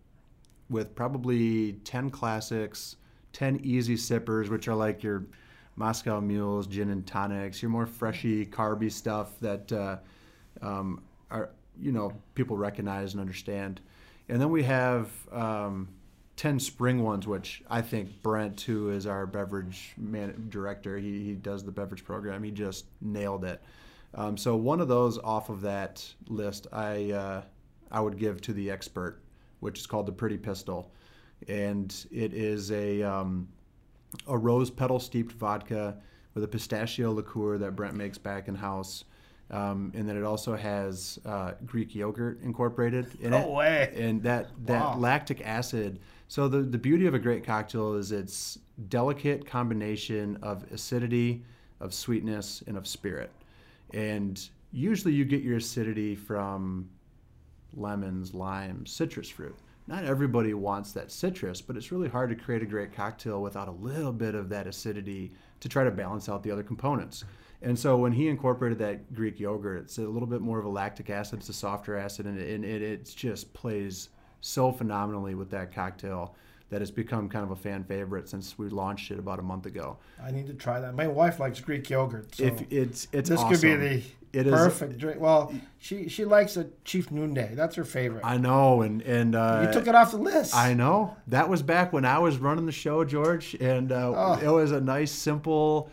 [0.68, 2.96] with probably 10 classics,
[3.32, 5.24] 10 easy sippers, which are like your
[5.76, 9.98] Moscow mules, gin and tonics, your more freshy, carby stuff that uh,
[10.60, 13.80] um, are you know people recognize and understand.
[14.28, 15.88] And then we have um,
[16.34, 21.34] ten spring ones, which I think Brent, who is our beverage man- director, he, he
[21.34, 22.42] does the beverage program.
[22.42, 23.62] He just nailed it.
[24.16, 27.42] Um, so one of those off of that list, I uh,
[27.90, 29.20] I would give to the expert,
[29.60, 30.90] which is called the Pretty Pistol,
[31.48, 33.46] and it is a um,
[34.26, 35.98] a rose petal steeped vodka
[36.34, 39.04] with a pistachio liqueur that Brent makes back in house.
[39.48, 43.40] Um, and then it also has uh, Greek yogurt incorporated in no it.
[43.42, 43.94] No way.
[43.96, 44.96] And that that wow.
[44.96, 46.00] lactic acid.
[46.26, 51.44] So the the beauty of a great cocktail is its delicate combination of acidity,
[51.80, 53.30] of sweetness, and of spirit.
[53.92, 54.40] And
[54.72, 56.88] usually you get your acidity from
[57.74, 59.56] lemons, limes, citrus fruit.
[59.88, 63.68] Not everybody wants that citrus, but it's really hard to create a great cocktail without
[63.68, 67.24] a little bit of that acidity to try to balance out the other components.
[67.62, 70.68] And so when he incorporated that Greek yogurt, it's a little bit more of a
[70.68, 74.08] lactic acid, it's a softer acid, and it, it, it just plays
[74.40, 76.34] so phenomenally with that cocktail
[76.70, 79.66] that has become kind of a fan favorite since we launched it about a month
[79.66, 79.98] ago.
[80.22, 80.94] I need to try that.
[80.94, 82.34] My wife likes Greek yogurt.
[82.34, 83.50] So if it's it's this awesome.
[83.50, 84.02] could be the
[84.32, 85.20] it perfect is, drink.
[85.20, 87.54] Well, she she likes a Chief Noonday.
[87.54, 88.24] That's her favorite.
[88.24, 90.54] I know, and and uh, you took it off the list.
[90.54, 91.16] I know.
[91.28, 94.38] That was back when I was running the show, George, and uh, oh.
[94.42, 95.90] it was a nice, simple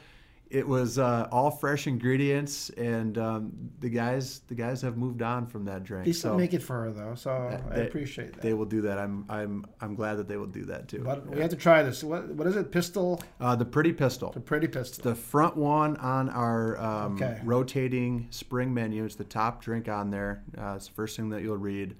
[0.54, 5.48] it was uh, all fresh ingredients, and um, the guys the guys have moved on
[5.48, 6.06] from that drink.
[6.06, 7.32] They still so make it for her though, so
[7.72, 8.42] I appreciate that.
[8.44, 9.00] They will do that.
[9.00, 11.00] I'm I'm I'm glad that they will do that too.
[11.00, 11.36] But yeah.
[11.36, 12.04] we have to try this.
[12.04, 12.72] What what is it?
[12.72, 13.22] Pistol.
[13.40, 14.32] Uh, the pretty pistol.
[14.32, 15.04] The pretty pistol.
[15.04, 17.42] the front one on our um, okay.
[17.44, 19.06] rotating spring menu.
[19.06, 20.44] It's the top drink on there.
[20.56, 21.96] Uh, it's the first thing that you'll read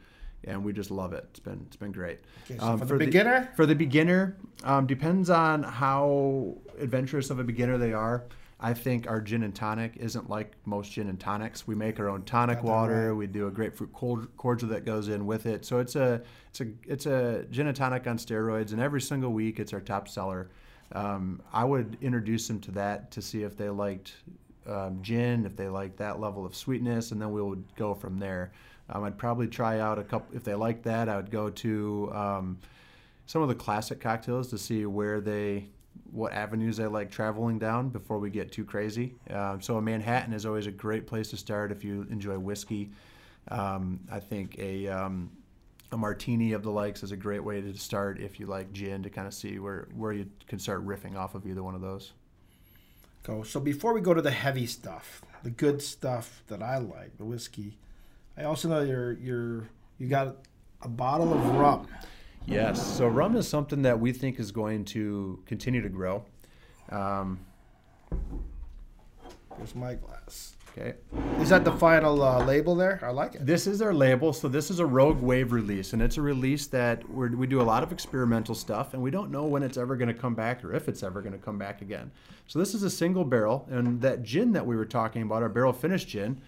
[0.46, 1.26] and we just love it.
[1.32, 2.20] It's been it's been great.
[2.46, 7.40] Okay, so um, for, the beginner, for the beginner, um, depends on how adventurous of
[7.40, 8.26] a beginner they are.
[8.64, 11.68] I think our gin and tonic isn't like most gin and tonics.
[11.68, 13.10] We make our own tonic water.
[13.10, 13.18] Right.
[13.18, 15.66] We do a grapefruit cordial that goes in with it.
[15.66, 19.34] So it's a it's a it's a gin and tonic on steroids, and every single
[19.34, 20.50] week it's our top seller.
[20.94, 24.14] Um, I would introduce them to that to see if they liked
[24.66, 28.18] um, gin, if they liked that level of sweetness, and then we would go from
[28.18, 28.54] there.
[28.90, 30.36] Um, I'd probably try out a couple.
[30.36, 32.60] If they like that, I would go to um,
[33.26, 35.68] some of the classic cocktails to see where they
[36.14, 39.16] what avenues I like traveling down before we get too crazy.
[39.32, 42.92] Um, so Manhattan is always a great place to start if you enjoy whiskey.
[43.50, 45.32] Um, I think a um,
[45.92, 49.04] a martini of the likes is a great way to start if you like gin
[49.04, 51.82] to kind of see where where you can start riffing off of either one of
[51.82, 52.14] those.
[53.24, 53.42] Go.
[53.44, 57.26] So before we go to the heavy stuff, the good stuff that I like, the
[57.26, 57.78] whiskey,
[58.38, 60.36] I also know you're you're you got
[60.82, 61.88] a bottle of rum.
[62.46, 62.86] Yes.
[62.98, 66.26] So rum is something that we think is going to continue to grow.
[66.90, 67.40] Um,
[69.58, 70.56] Here's my glass.
[70.76, 70.96] Okay.
[71.40, 73.00] Is that the final uh, label there?
[73.04, 73.46] I like it.
[73.46, 74.34] This is our label.
[74.34, 77.64] So this is a Rogue Wave release, and it's a release that we do a
[77.64, 80.64] lot of experimental stuff, and we don't know when it's ever going to come back
[80.66, 82.12] or if it's ever going to come back again.
[82.48, 85.50] So this is a single barrel, and that gin that we were talking about, our
[85.50, 86.42] barrel finished gin,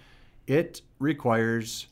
[0.48, 1.86] it requires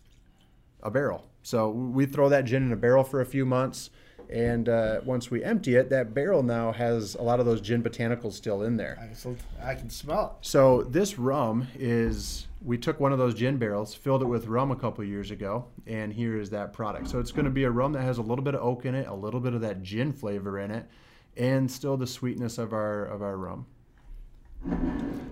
[0.81, 1.27] a barrel.
[1.43, 3.89] So we throw that gin in a barrel for a few months.
[4.29, 7.83] And uh, once we empty it, that barrel now has a lot of those gin
[7.83, 8.97] botanicals still in there.
[8.99, 10.47] I can, I can smell it.
[10.47, 14.71] So this rum is, we took one of those gin barrels, filled it with rum
[14.71, 17.09] a couple years ago, and here is that product.
[17.09, 18.95] So it's going to be a rum that has a little bit of oak in
[18.95, 20.87] it, a little bit of that gin flavor in it,
[21.35, 23.65] and still the sweetness of our of our rum.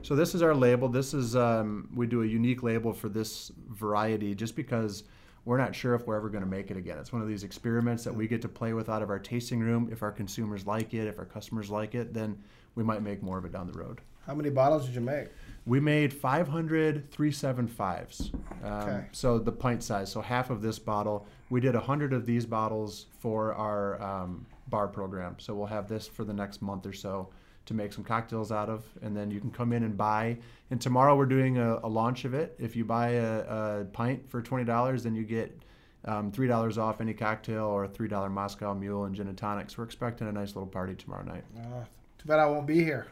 [0.03, 0.89] So this is our label.
[0.89, 5.03] This is um, we do a unique label for this variety just because
[5.45, 6.97] we're not sure if we're ever going to make it again.
[6.97, 9.59] It's one of these experiments that we get to play with out of our tasting
[9.59, 9.89] room.
[9.91, 12.37] If our consumers like it, if our customers like it, then
[12.75, 14.01] we might make more of it down the road.
[14.27, 15.29] How many bottles did you make?
[15.65, 18.33] We made 500 375s.
[18.63, 19.05] Um, Okay.
[19.11, 20.11] So the pint size.
[20.11, 21.25] So half of this bottle.
[21.49, 25.35] We did 100 of these bottles for our um, bar program.
[25.39, 27.29] So we'll have this for the next month or so
[27.65, 28.83] to make some cocktails out of.
[29.01, 30.37] And then you can come in and buy.
[30.71, 32.55] And tomorrow we're doing a, a launch of it.
[32.59, 35.57] If you buy a, a pint for $20, then you get
[36.05, 39.77] um, $3 off any cocktail or a $3 Moscow Mule and gin and tonics.
[39.77, 41.43] We're expecting a nice little party tomorrow night.
[41.57, 41.83] Uh,
[42.17, 43.07] too bad I won't be here.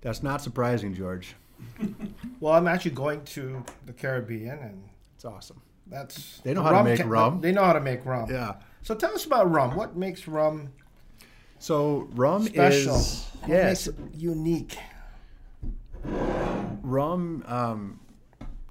[0.00, 1.34] That's not surprising, George.
[2.40, 4.82] Well, I'm actually going to the Caribbean, and
[5.14, 5.60] It's awesome.
[5.86, 7.42] that's They know how to make ca- rum.
[7.42, 8.30] They know how to make rum.
[8.30, 8.54] Yeah.
[8.80, 9.76] So tell us about rum.
[9.76, 10.70] What makes rum
[11.60, 12.96] So rum special?
[12.96, 14.76] is yes, unique?
[16.82, 17.44] rum.
[17.46, 18.00] Um,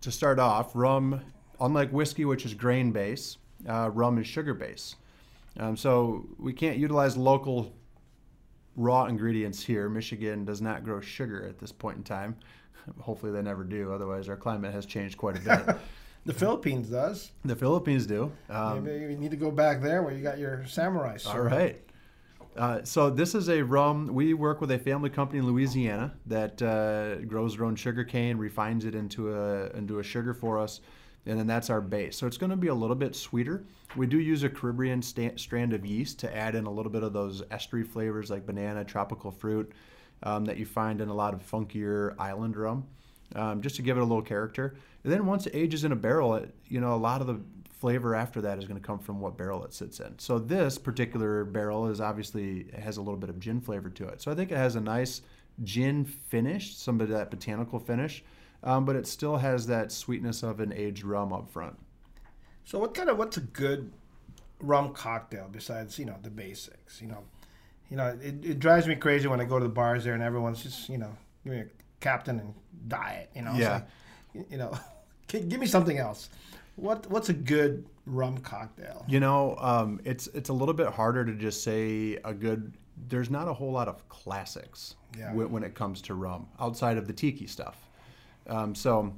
[0.02, 1.22] to start off, rum,
[1.62, 4.96] unlike whiskey, which is grain base, uh, rum is sugar base.
[5.60, 7.74] Um, so we can't utilize local
[8.76, 9.88] raw ingredients here.
[9.88, 12.38] Michigan does not grow sugar at this point in time.
[13.00, 13.92] Hopefully, they never do.
[13.94, 15.76] Otherwise, our climate has changed quite a bit.
[16.26, 17.32] The Philippines does.
[17.46, 18.30] the Philippines do.
[18.50, 21.38] Um, Maybe you need to go back there where you got your samurai sword.
[21.38, 21.82] All right.
[22.58, 24.08] Uh, so this is a rum.
[24.08, 28.38] We work with a family company in Louisiana that uh, grows their own sugar cane,
[28.38, 30.82] refines it into a into a sugar for us,
[31.26, 32.18] and then that's our base.
[32.18, 33.64] So it's going to be a little bit sweeter.
[33.96, 37.14] We do use a Caribbean strand of yeast to add in a little bit of
[37.14, 39.72] those estery flavors like banana, tropical fruit
[40.24, 42.86] um, that you find in a lot of funkier island rum,
[43.36, 44.76] um, just to give it a little character.
[45.04, 47.40] And then once it ages in a barrel, it, you know, a lot of the
[47.80, 50.18] flavor after that is going to come from what barrel it sits in.
[50.20, 54.08] So this particular barrel is obviously it has a little bit of gin flavor to
[54.10, 54.22] it.
[54.22, 55.22] So I think it has a nice
[55.64, 58.24] gin finish, some of that botanical finish,
[58.64, 61.78] um, but it still has that sweetness of an aged rum up front.
[62.66, 63.92] So what kind of what's a good
[64.60, 67.02] rum cocktail besides you know the basics?
[67.02, 67.24] You know,
[67.90, 70.22] you know it, it drives me crazy when I go to the bars there and
[70.24, 71.66] everyone's just you know give me a
[72.02, 72.54] captain and
[72.88, 73.30] diet.
[73.36, 73.82] You know, Yeah.
[74.36, 74.78] like, you know,
[75.28, 76.30] give me something else.
[76.80, 79.06] What what's a good rum cocktail?
[79.08, 82.74] You know, um, it's it's a little bit harder to just say a good.
[83.08, 85.34] There's not a whole lot of classics Yeah.
[85.34, 87.78] when, when it comes to rum outside of the tiki stuff.
[88.48, 89.14] Um, so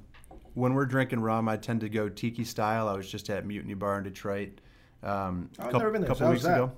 [0.53, 2.87] when we're drinking rum, I tend to go tiki style.
[2.87, 4.61] I was just at Mutiny Bar in Detroit
[5.03, 6.09] um, a couple, never been there.
[6.09, 6.71] couple So weeks ago.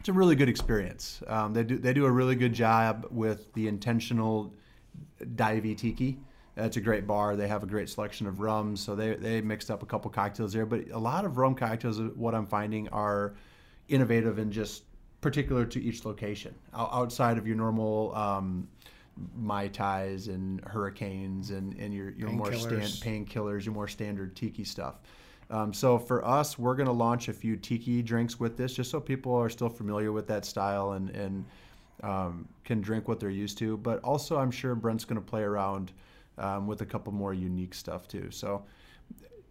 [0.00, 1.22] It's a really good experience.
[1.26, 4.54] Um, they do they do a really good job with the intentional
[5.34, 6.18] divey tiki.
[6.58, 7.36] It's a great bar.
[7.36, 10.52] They have a great selection of rums, so they they mixed up a couple cocktails
[10.52, 10.66] there.
[10.66, 13.34] But a lot of rum cocktails, what I'm finding, are
[13.88, 14.82] innovative and just
[15.20, 16.54] particular to each location.
[16.74, 18.68] Outside of your normal um,
[19.36, 23.02] mai tais and hurricanes and, and your your more stand, Painkillers.
[23.02, 24.96] painkillers, your more standard tiki stuff.
[25.50, 28.90] Um, so for us, we're going to launch a few tiki drinks with this, just
[28.90, 31.44] so people are still familiar with that style and and
[32.02, 33.76] um, can drink what they're used to.
[33.76, 35.92] But also, I'm sure Brent's going to play around
[36.38, 38.30] um, with a couple more unique stuff too.
[38.30, 38.64] So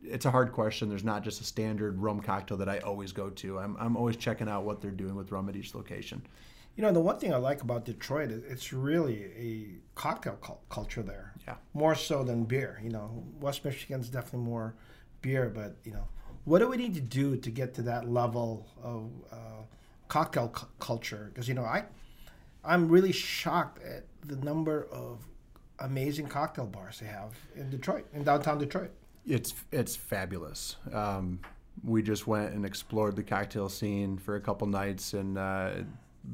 [0.03, 0.89] it's a hard question.
[0.89, 3.59] There's not just a standard rum cocktail that I always go to.
[3.59, 6.21] I'm I'm always checking out what they're doing with rum at each location.
[6.75, 10.61] You know, the one thing I like about Detroit is it's really a cocktail cul-
[10.69, 11.33] culture there.
[11.47, 11.55] Yeah.
[11.73, 12.79] More so than beer.
[12.83, 14.75] You know, West Michigan's definitely more
[15.21, 16.07] beer, but you know,
[16.45, 19.63] what do we need to do to get to that level of uh,
[20.07, 21.31] cocktail cu- culture?
[21.33, 21.85] Because you know, I,
[22.63, 25.25] I'm really shocked at the number of
[25.79, 28.91] amazing cocktail bars they have in Detroit, in downtown Detroit.
[29.25, 30.77] It's it's fabulous.
[30.93, 31.39] Um,
[31.83, 35.71] we just went and explored the cocktail scene for a couple nights, and uh,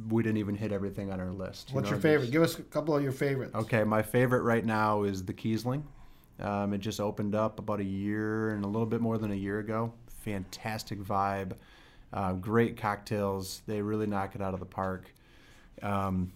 [0.09, 1.69] we didn't even hit everything on our list.
[1.69, 2.31] you What's your favorite?
[2.31, 3.53] Give us a couple of your favorites.
[3.55, 5.83] Okay, my favorite right now is the Kiesling.
[6.39, 9.35] Um, it just opened up about a year and a little bit more than a
[9.35, 9.93] year ago.
[10.23, 11.53] Fantastic vibe,
[12.11, 13.61] uh, great cocktails.
[13.67, 15.13] They really knock it out of the park.
[15.81, 16.31] Um,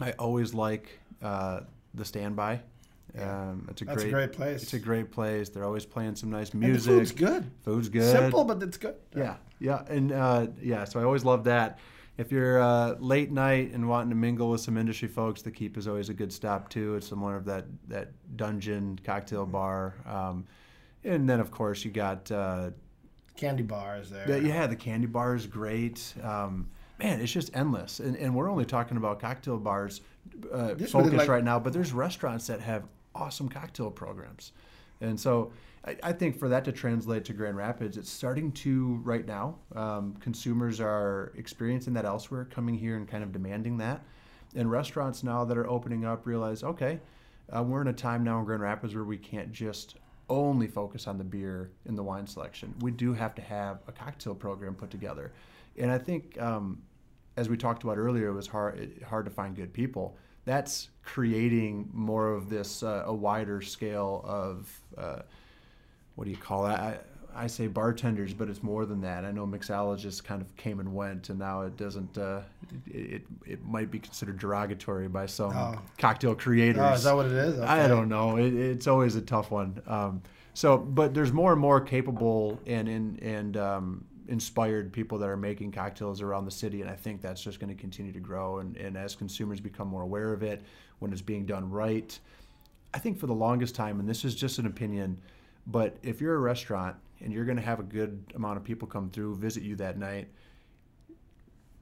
[0.00, 1.60] I always like uh,
[1.94, 2.60] the Standby.
[3.18, 4.62] Um, it's a That's great, a great place.
[4.62, 5.50] It's a great place.
[5.50, 6.90] They're always playing some nice And music.
[6.92, 7.50] food's good.
[7.62, 8.10] Food's good.
[8.10, 8.94] Simple, but it's good.
[9.14, 10.84] Yeah, yeah, and uh, yeah.
[10.84, 11.78] So I always love that.
[12.16, 15.76] If you're uh, late night and wanting to mingle with some industry folks, the Keep
[15.76, 16.94] is always a good stop too.
[16.96, 20.46] It's more of that that dungeon cocktail bar, um,
[21.04, 22.70] and then of course you got uh,
[23.36, 24.26] Candy bars there.
[24.26, 26.14] the, yeah the candy bar is great.
[26.22, 26.68] Um,
[26.98, 30.00] man, it's just endless, and, and we're only talking about cocktail bars
[30.52, 34.52] uh, focused like- right now, but there's restaurants that have awesome cocktail programs.
[35.00, 35.52] And so
[35.84, 39.56] I, I think for that to translate to Grand Rapids, it's starting to right now.
[39.74, 44.04] Um, consumers are experiencing that elsewhere, coming here and kind of demanding that.
[44.54, 47.00] And restaurants now that are opening up realize, okay,
[47.54, 49.96] uh, we're in a time now in Grand Rapids where we can't just
[50.28, 52.74] only focus on the beer and the wine selection.
[52.80, 55.32] We do have to have a cocktail program put together.
[55.76, 56.82] And I think, um,
[57.36, 60.16] as we talked about earlier, it was hard hard to find good people.
[60.44, 65.20] That's creating more of this uh, a wider scale of uh,
[66.16, 66.72] what do you call it?
[66.78, 66.98] I,
[67.34, 69.24] I say bartenders, but it's more than that.
[69.24, 72.18] I know mixologists kind of came and went, and now it doesn't.
[72.18, 72.40] Uh,
[72.86, 75.78] it, it might be considered derogatory by some Oh.
[75.96, 76.82] cocktail creators.
[76.82, 77.58] Oh, is that what it is?
[77.60, 78.36] I don't know.
[78.36, 79.80] It, it's always a tough one.
[79.86, 80.20] Um,
[80.52, 85.36] so, but there's more and more capable and and, and um, inspired people that are
[85.36, 88.58] making cocktails around the city, and I think that's just going to continue to grow.
[88.58, 90.62] And, and as consumers become more aware of it,
[90.98, 92.18] when it's being done right,
[92.94, 95.20] I think for the longest time, and this is just an opinion,
[95.66, 98.86] but if you're a restaurant and you're going to have a good amount of people
[98.86, 100.28] come through, visit you that night,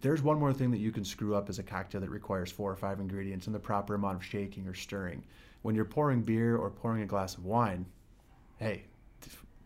[0.01, 2.71] there's one more thing that you can screw up as a cocktail that requires four
[2.71, 5.23] or five ingredients and the proper amount of shaking or stirring.
[5.63, 7.85] When you're pouring beer or pouring a glass of wine,
[8.59, 8.85] hey,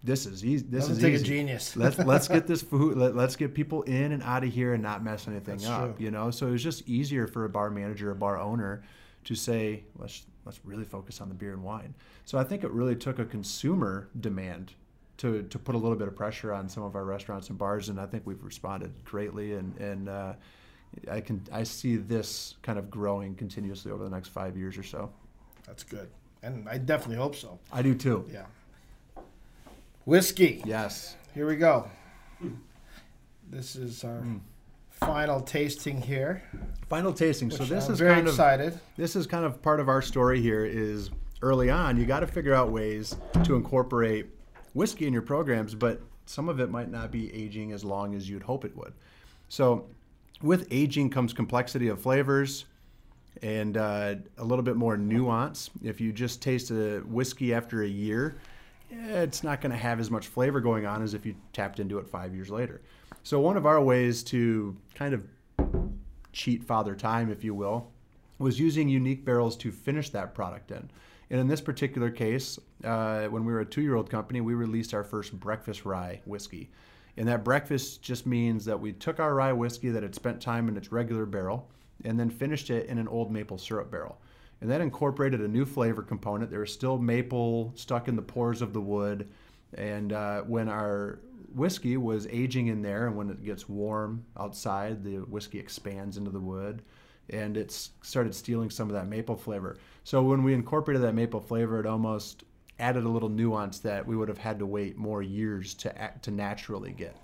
[0.04, 0.66] this is easy.
[0.68, 1.24] This Doesn't is take easy.
[1.24, 1.76] a genius.
[1.84, 2.96] let's let's get this food.
[2.96, 5.96] Let, let's get people in and out of here and not mess anything That's up.
[5.96, 6.04] true.
[6.04, 8.82] You know, so it was just easier for a bar manager, a bar owner,
[9.24, 11.94] to say let's let's really focus on the beer and wine.
[12.26, 14.74] So I think it really took a consumer demand
[15.16, 17.88] to to put a little bit of pressure on some of our restaurants and bars,
[17.88, 19.54] and I think we've responded greatly.
[19.54, 20.34] And and uh,
[21.10, 24.82] I can I see this kind of growing continuously over the next five years or
[24.82, 25.10] so.
[25.66, 26.10] That's good,
[26.42, 27.58] and I definitely hope so.
[27.72, 28.28] I do too.
[28.30, 28.44] Yeah.
[30.04, 30.62] Whiskey.
[30.64, 31.16] Yes.
[31.34, 31.88] Here we go.
[33.50, 34.40] This is our Mm.
[34.92, 36.42] final tasting here.
[36.88, 37.50] Final tasting.
[37.50, 38.80] So this I'm is very kind of excited.
[38.96, 41.10] this is kind of part of our story here is
[41.42, 44.26] early on you got to figure out ways to incorporate
[44.72, 48.30] whiskey in your programs but some of it might not be aging as long as
[48.30, 48.94] you'd hope it would
[49.50, 49.84] so
[50.40, 52.64] with aging comes complexity of flavors
[53.42, 57.88] and uh, a little bit more nuance if you just taste a whiskey after a
[57.88, 58.36] year
[59.08, 61.98] it's not going to have as much flavor going on as if you tapped into
[61.98, 62.80] it five years later
[63.22, 65.24] so one of our ways to kind of
[66.32, 67.90] cheat father time if you will
[68.38, 70.90] was using unique barrels to finish that product in.
[71.30, 74.54] And in this particular case, uh, when we were a two year old company, we
[74.54, 76.70] released our first breakfast rye whiskey.
[77.16, 80.68] And that breakfast just means that we took our rye whiskey that had spent time
[80.68, 81.70] in its regular barrel
[82.04, 84.18] and then finished it in an old maple syrup barrel.
[84.64, 86.50] And that incorporated a new flavor component.
[86.50, 89.28] There was still maple stuck in the pores of the wood.
[89.74, 91.18] And uh, when our
[91.54, 96.30] whiskey was aging in there, and when it gets warm outside, the whiskey expands into
[96.30, 96.80] the wood
[97.28, 99.76] and it started stealing some of that maple flavor.
[100.02, 102.44] So when we incorporated that maple flavor, it almost
[102.78, 106.24] added a little nuance that we would have had to wait more years to act,
[106.24, 107.22] to naturally get.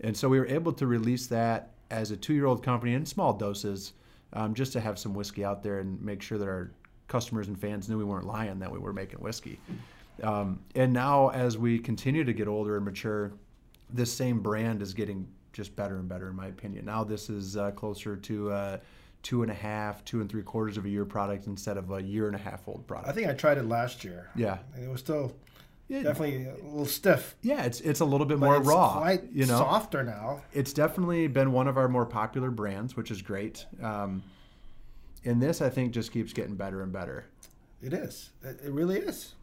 [0.00, 3.92] And so we were able to release that as a two-year-old company in small doses,
[4.32, 6.70] um, just to have some whiskey out there and make sure that our
[7.08, 9.58] customers and fans knew we weren't lying that we were making whiskey.
[10.22, 13.32] Um, and now, as we continue to get older and mature,
[13.90, 16.84] this same brand is getting just better and better, in my opinion.
[16.86, 18.78] Now this is uh, closer to uh,
[19.22, 22.02] two and a half, two and three quarters of a year product instead of a
[22.02, 23.08] year and a half old product.
[23.08, 24.30] I think I tried it last year.
[24.34, 25.36] yeah, And it was still
[25.88, 27.34] Yeah, definitely a little stiff.
[27.42, 28.92] yeah, it's it's a little bit But more it's raw.
[28.98, 30.42] quite you know, softer now.
[30.52, 33.66] it's definitely been one of our more popular brands, which is great.
[33.82, 34.22] Um,
[35.24, 37.26] and this, I think, just keeps getting better and better.
[37.82, 38.30] It is.
[38.42, 39.34] It, it really is.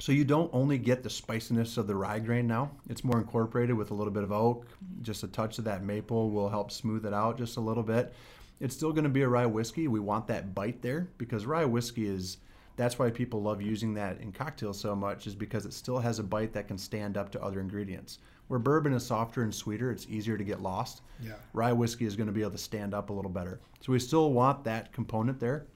[0.00, 2.70] So you don't only get the spiciness of the rye grain now.
[2.90, 4.66] It's more incorporated with a little bit of oak.
[5.02, 8.12] Just a touch of that maple will help smooth it out just a little bit.
[8.60, 9.88] It's still going to be a rye whiskey.
[9.88, 12.38] We want that bite there because rye whiskey is
[12.76, 16.18] that's why people love using that in cocktails so much is because it still has
[16.18, 18.18] a bite that can stand up to other ingredients.
[18.48, 21.02] Where bourbon is softer and sweeter, it's easier to get lost.
[21.20, 21.34] Yeah.
[21.52, 23.60] Rye whiskey is going to be able to stand up a little better.
[23.80, 25.66] So we still want that component there.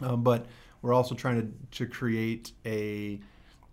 [0.00, 0.46] Um, but
[0.82, 3.18] we're also trying to, to create a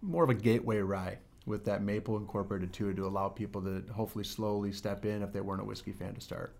[0.01, 3.84] more of a gateway rye with that maple incorporated to it to allow people to
[3.93, 6.55] hopefully slowly step in if they weren't a whiskey fan to start.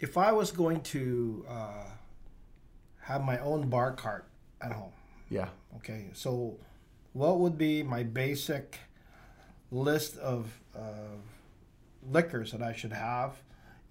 [0.00, 1.84] If I was going to uh,
[3.00, 4.29] have my own bar cart
[4.60, 4.92] at home,
[5.28, 5.48] Yeah.
[5.76, 6.56] okay, so
[7.12, 8.78] what would be my basic
[9.70, 11.16] list of uh,
[12.10, 13.32] liquors that I should have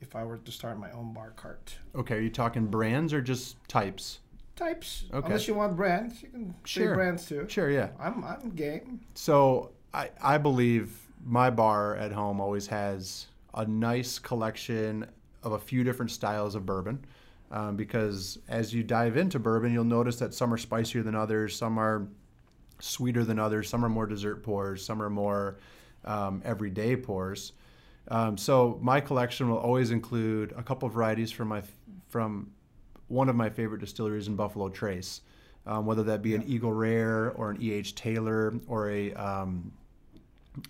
[0.02, 1.78] if I were to start my own bar cart?
[1.96, 2.16] Okay.
[2.18, 4.20] Are you talking brands or just types?
[4.56, 5.06] Types.
[5.14, 5.26] Okay.
[5.26, 6.96] Unless you want brands, you can say Sure.
[6.96, 7.46] brands too.
[7.48, 7.70] Sure.
[7.72, 7.90] Yeah.
[8.00, 9.02] I'm I'm game.
[9.14, 15.06] So I, I believe my bar at home always has a nice collection
[15.44, 17.06] of a few different styles of bourbon.
[17.52, 21.56] Um, because as you dive into bourbon, you'll notice that some are spicier than others,
[21.56, 22.08] some are
[22.80, 25.58] sweeter than others, some are more dessert pours, some are more
[26.06, 27.54] um, everyday pours.
[28.10, 31.62] Um, so my collection will always include a couple varieties from my
[32.08, 32.52] from
[33.08, 35.22] one of my favorite distilleries in Buffalo Trace,
[35.66, 37.96] um, whether that be an Eagle Rare or an E.H.
[37.96, 39.72] Taylor or a um,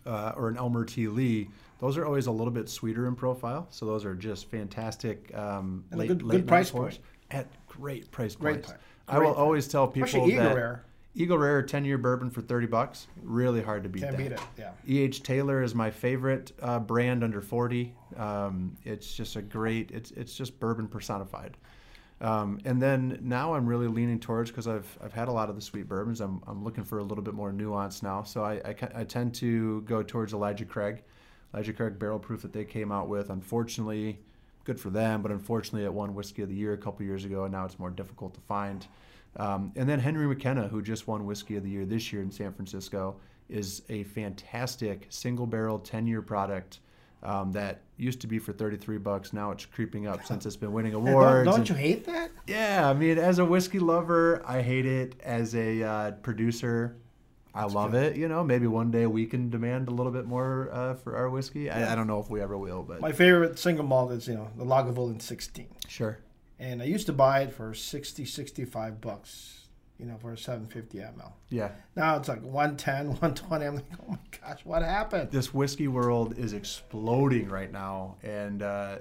[0.06, 1.08] uh, or an Elmer T.
[1.08, 1.50] Lee.
[1.80, 5.86] Those are always a little bit sweeter in profile, so those are just fantastic um,
[5.92, 7.06] And late, good- late good price pours point.
[7.32, 8.68] at great price Great points.
[8.68, 8.80] price.
[9.08, 9.40] I will Great price.
[9.42, 10.84] always tell people Especially Eagle that Rare.
[11.16, 14.18] Eagle Rare 10 year bourbon for 30 bucks, really hard to beat Can't that.
[14.24, 14.40] beat it.
[14.58, 14.72] Yeah.
[14.88, 15.24] E.H.
[15.24, 17.94] Taylor is my favorite uh, brand under 40.
[18.18, 21.58] Um, it's just a great, it's, it's just bourbon personified.
[22.22, 25.56] Um, and then now I'm really leaning towards because I've, I've had a lot of
[25.56, 26.20] the sweet bourbons.
[26.22, 28.24] I'm, I'm looking for a little bit more nuance now.
[28.24, 31.02] So I, I, I tend to go towards Elijah Craig.
[31.54, 33.30] Elijah Craig barrel proof that they came out with.
[33.30, 34.20] Unfortunately,
[34.66, 37.44] good for them, but unfortunately, it won Whiskey of the Year a couple years ago,
[37.46, 38.86] and now it's more difficult to find.
[39.38, 42.32] Um, and then Henry McKenna, who just won Whiskey of the Year this year in
[42.32, 43.16] San Francisco,
[43.48, 46.80] is a fantastic single barrel 10 year product
[47.24, 49.34] um, that used to be for 33 bucks.
[49.34, 51.46] Now it's creeping up since it's been winning Don't, awards.
[51.46, 52.32] don't and- you hate that?
[52.48, 55.16] yeah, I mean, as a whiskey lover, I hate it.
[55.24, 56.96] As a uh, producer,
[57.54, 58.16] I love it.
[58.16, 61.30] You know, maybe one day we can demand a little bit more uh, for our
[61.30, 61.70] whiskey.
[61.70, 64.36] I, I don't know if we ever will, but My favorite single malt is, you
[64.36, 65.68] know, the Lagavulin 16.
[65.88, 66.20] sure.
[66.60, 70.98] And I used to buy it for 60, 65 bucks, you know, for a 750
[71.00, 71.32] ml.
[71.50, 73.66] Yeah, Now it's like 110, 120.
[73.66, 75.32] I'm like, oh my gosh, what happened?
[75.32, 78.98] this whiskey world is exploding right now, and uh,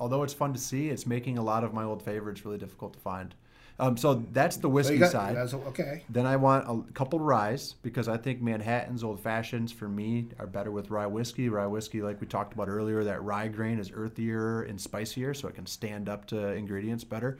[0.00, 2.94] although it's fun to see, it's making a lot of my old favorites really difficult
[2.94, 3.34] to find.
[3.78, 5.34] Um, so that's the whiskey got- side.
[5.36, 6.04] that's- okay.
[6.08, 10.46] Then I want a couple ryes because I think Manhattan's old fashions for me are
[10.46, 11.48] better with rye whiskey.
[11.48, 15.48] Rye whiskey, like we talked about earlier, that rye grain is earthier and spicier, so
[15.48, 17.38] it can stand up to ingredients better.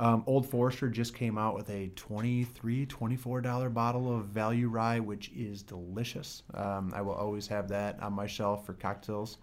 [0.00, 5.30] Um, old Forester just came out with a $23, $24 bottle of value rye, which
[5.34, 6.42] is delicious.
[6.54, 9.38] Um, I will always have that on my shelf for cocktails.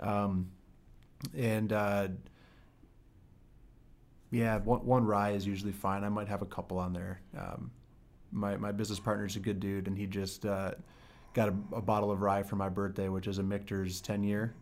[0.00, 0.48] Um,
[1.36, 2.08] and uh,
[4.30, 6.04] yeah, one, one rye is usually fine.
[6.04, 7.20] I might have a couple on there.
[7.36, 7.70] Um,
[8.30, 10.72] my my business partner's a good dude, and he just uh,
[11.32, 14.54] got a, a bottle of rye for my birthday, which is a Michter's 10 year.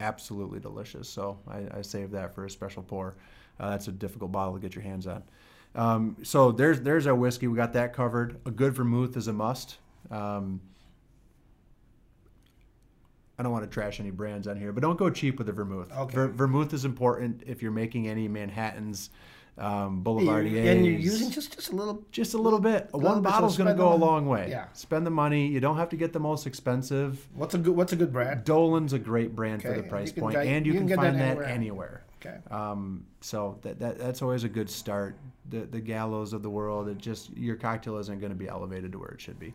[0.00, 1.08] Absolutely delicious.
[1.08, 3.16] So I, I saved that for a special pour.
[3.58, 5.22] Uh, that's a difficult bottle to get your hands on.
[5.74, 7.48] Um, so there's there's our whiskey.
[7.48, 8.40] We got that covered.
[8.46, 9.78] A good vermouth is a must.
[10.10, 10.60] Um,
[13.38, 15.52] I don't want to trash any brands on here, but don't go cheap with the
[15.52, 15.90] vermouth.
[15.92, 16.14] Okay.
[16.14, 19.10] Ver- vermouth is important if you're making any Manhattan's,
[19.58, 20.66] um, Boulevardiers.
[20.66, 22.04] and you're using just, just a little.
[22.12, 22.86] just a little bit.
[22.94, 24.48] little One bit, so bottle's going to go a long way.
[24.50, 24.66] Yeah.
[24.72, 25.46] Spend the money.
[25.48, 27.26] You don't have to get the most expensive.
[27.34, 28.44] What's a good What's a good brand?
[28.44, 30.96] Dolin's a great brand for the price can point, get- and you, you can, can
[30.96, 31.44] that find that anywhere.
[31.46, 32.04] anywhere.
[32.26, 32.36] Okay.
[32.50, 35.16] Um, so that, that that's always a good start.
[35.50, 36.88] The the Gallos of the world.
[36.88, 39.52] It just your cocktail isn't going to be elevated to where it should be.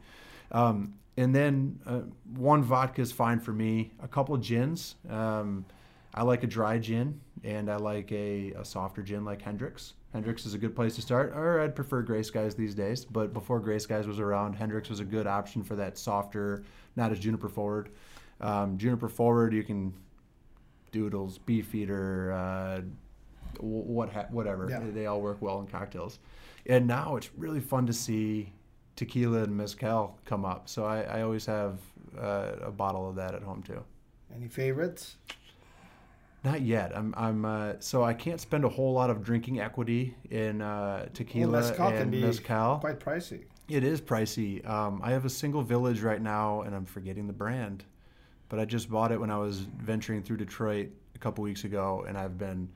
[0.52, 2.00] Um, and then uh,
[2.36, 3.92] one vodka is fine for me.
[4.02, 4.96] A couple gins.
[5.10, 5.66] Um,
[6.14, 9.94] I like a dry gin, and I like a, a softer gin like Hendrick's.
[10.14, 13.04] Hendrick's is a good place to start, or I'd prefer Gray Skies these days.
[13.04, 16.64] But before Gray Skies was around, Hendrick's was a good option for that softer,
[16.96, 17.90] not as juniper forward.
[18.40, 19.94] Um, juniper forward, you can
[20.92, 22.82] Boodles, beefeater, uh,
[23.60, 24.68] what ha- whatever.
[24.70, 24.82] Yeah.
[24.94, 26.20] They all work well in cocktails.
[26.66, 28.54] And now it's really fun to see
[29.00, 30.68] tequila and mezcal come up.
[30.68, 31.80] So I, I always have
[32.20, 33.82] uh, a bottle of that at home too.
[34.36, 35.16] Any favorites?
[36.44, 36.92] Not yet.
[36.96, 41.08] I'm I'm uh, so I can't spend a whole lot of drinking equity in uh,
[41.14, 42.78] tequila Well, mezcal and mezcal.
[42.80, 43.44] Quite pricey.
[43.70, 44.68] It is pricey.
[44.68, 47.86] Um, I have a single village right now, and I'm forgetting the brand,
[48.50, 52.04] but I just bought it when I was venturing through Detroit a couple weeks ago,
[52.06, 52.68] and I've been.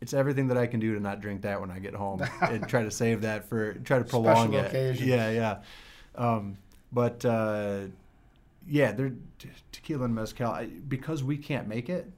[0.00, 2.66] It's everything that I can do to not drink that when I get home, and
[2.66, 4.66] try to save that for try to prolong Special it.
[4.68, 5.08] occasions.
[5.08, 5.58] Yeah, yeah.
[6.14, 6.56] Um,
[6.92, 7.82] but uh,
[8.66, 10.50] yeah, they're te- tequila and mezcal.
[10.50, 12.10] I, because we can't make it,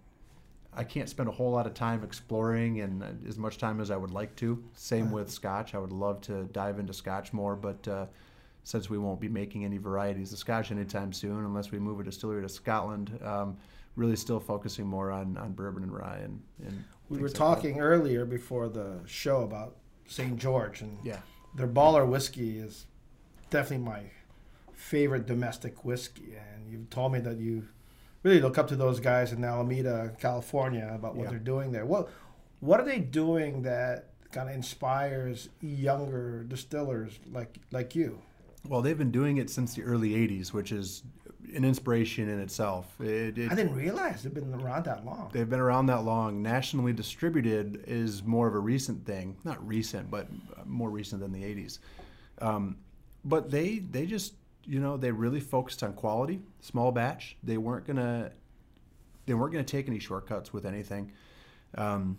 [0.74, 3.91] I can't spend a whole lot of time exploring and uh, as much time as
[3.91, 4.62] I would like to.
[4.74, 5.74] Same with Scotch.
[5.74, 8.07] I would love to dive into Scotch more, but uh,
[8.64, 12.05] since we won't be making any varieties of Scotch anytime soon, unless we move a
[12.05, 13.57] distillery to Scotland, um,
[13.97, 16.20] really still focusing more on, on bourbon and rye.
[16.24, 19.76] And, and We were like talking earlier before the show about
[20.07, 20.36] St.
[20.36, 21.20] George, and Yeah.
[21.55, 22.86] their baller whiskey is
[23.51, 24.03] definitely my
[24.72, 26.34] favorite domestic whiskey.
[26.36, 27.68] And you've told me that you
[28.22, 31.30] really look up to those guys in Alameda, California, about what Yeah.
[31.30, 31.86] they're doing there.
[31.86, 32.09] What
[32.61, 38.22] What are they doing that kind of inspires younger distillers like like you?
[38.69, 41.03] Well, they've been doing it since the early '80s, which is
[41.55, 43.01] an inspiration in itself.
[43.01, 45.31] It, it, I didn't realize they've been around that long.
[45.33, 46.43] They've been around that long.
[46.43, 49.37] Nationally distributed is more of a recent thing.
[49.45, 50.29] Not recent, but
[50.65, 51.79] more recent than the 80s.
[52.41, 52.77] Um,
[53.25, 54.35] but they they just
[54.65, 57.37] you know they really focused on quality, small batch.
[57.43, 58.33] They weren't gonna
[59.27, 61.13] they weren't gonna take any shortcuts with anything.
[61.77, 62.19] Um,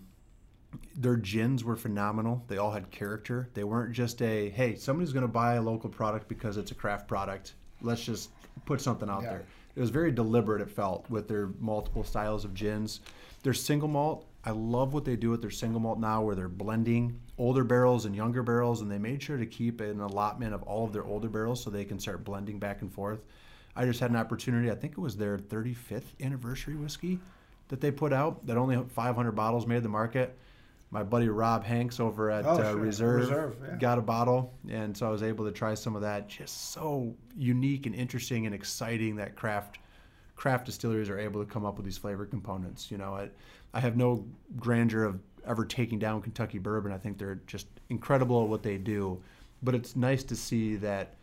[0.95, 2.43] their gins were phenomenal.
[2.47, 3.49] They all had character.
[3.53, 7.07] They weren't just a hey somebody's gonna buy a local product because it's a craft
[7.07, 7.53] product.
[7.81, 8.29] Let's just
[8.65, 9.29] put something out Yeah.
[9.31, 9.43] there.
[9.75, 10.61] It was very deliberate.
[10.61, 13.01] It felt with their multiple styles of gins.
[13.43, 14.25] Their single malt.
[14.45, 18.05] I love what they do with their single malt now, where they're blending older barrels
[18.05, 21.05] and younger barrels, and they made sure to keep an allotment of all of their
[21.05, 23.23] older barrels so they can start blending back and forth.
[23.75, 24.69] I just had an opportunity.
[24.69, 27.19] I think it was their 35th anniversary whiskey
[27.69, 28.45] that they put out.
[28.45, 30.37] That only 500 bottles made the market.
[30.93, 32.75] My buddy Rob Hanks over at Oh, uh, sure.
[32.77, 33.75] Reserve, Reserve, yeah.
[33.77, 36.29] got a bottle, and so I was able to try some of that.
[36.29, 39.79] Just so unique and interesting and exciting that craft
[40.35, 42.91] craft distilleries are able to come up with these flavor components.
[42.91, 43.29] You know, I,
[43.73, 44.23] I have no
[44.57, 46.91] grandeur of ever taking down Kentucky bourbon.
[46.91, 49.19] I think they're just incredible at what they do,
[49.63, 51.15] but it's nice to see that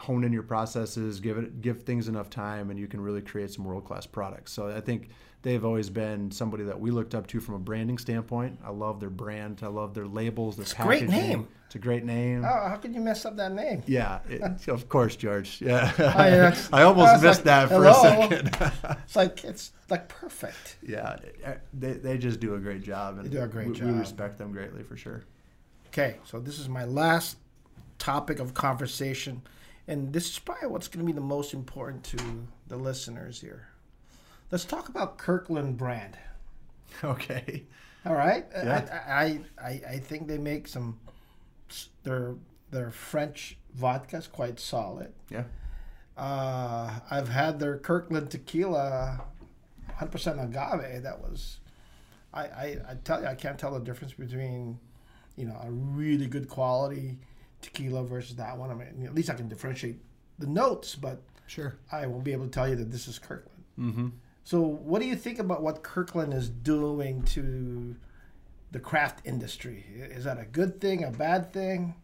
[0.00, 3.50] hone in your processes, give it give things enough time, and you can really create
[3.50, 4.52] some world class products.
[4.52, 5.10] So I think
[5.42, 8.58] they've always been somebody that we looked up to from a branding standpoint.
[8.64, 9.60] I love their brand.
[9.62, 10.56] I love their labels.
[10.56, 11.48] Their It's a great name.
[11.66, 12.44] It's a great name.
[12.44, 13.82] Oh, how could you mess up that name?
[13.86, 15.60] Yeah, it, of course, George.
[15.60, 16.56] Yeah, oh, yeah.
[16.72, 17.90] I almost I missed like, that for hello?
[17.90, 18.96] a second.
[19.04, 20.78] It's like it's like perfect.
[20.82, 23.74] yeah, eh, they, they just do a great job, and They do a great we,
[23.74, 23.88] job.
[23.88, 25.22] We respect them greatly for sure.
[25.88, 27.36] Okay, so this is my last
[27.98, 29.42] topic of conversation,
[29.88, 32.18] and this is probably what's going to be the most important to
[32.68, 33.68] the listeners here.
[34.50, 36.16] Let's talk about Kirkland brand.
[37.04, 37.64] Okay.
[38.04, 39.04] All right, Yeah.
[39.06, 40.98] I, I, I I think they make some
[42.02, 42.34] their
[42.70, 45.12] their French vodka's quite solid.
[45.30, 45.44] Yeah.
[46.16, 49.22] Uh, I've had their Kirkland tequila,
[49.98, 51.02] 100% agave.
[51.02, 51.58] That was,
[52.34, 54.78] I, I, I tell you, I can't tell the difference between,
[55.36, 57.18] you know, a really good quality
[57.60, 58.70] tequila versus that one.
[58.70, 60.00] I mean, at least I can differentiate
[60.38, 61.74] the notes, but Sure.
[61.90, 63.64] I won't be able to tell you that this is Kirkland.
[63.76, 64.08] Mm-hmm.
[64.44, 67.96] So, what do you think about what Kirkland is doing to
[68.70, 69.84] the craft industry?
[69.96, 71.96] Is that a good thing, a bad thing?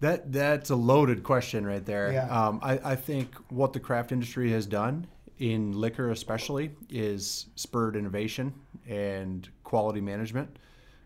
[0.00, 2.12] That that's a loaded question right there.
[2.12, 2.28] Yeah.
[2.28, 5.06] Um, I, I think what the craft industry has done
[5.38, 8.52] in liquor, especially, is spurred innovation
[8.88, 10.58] and quality management.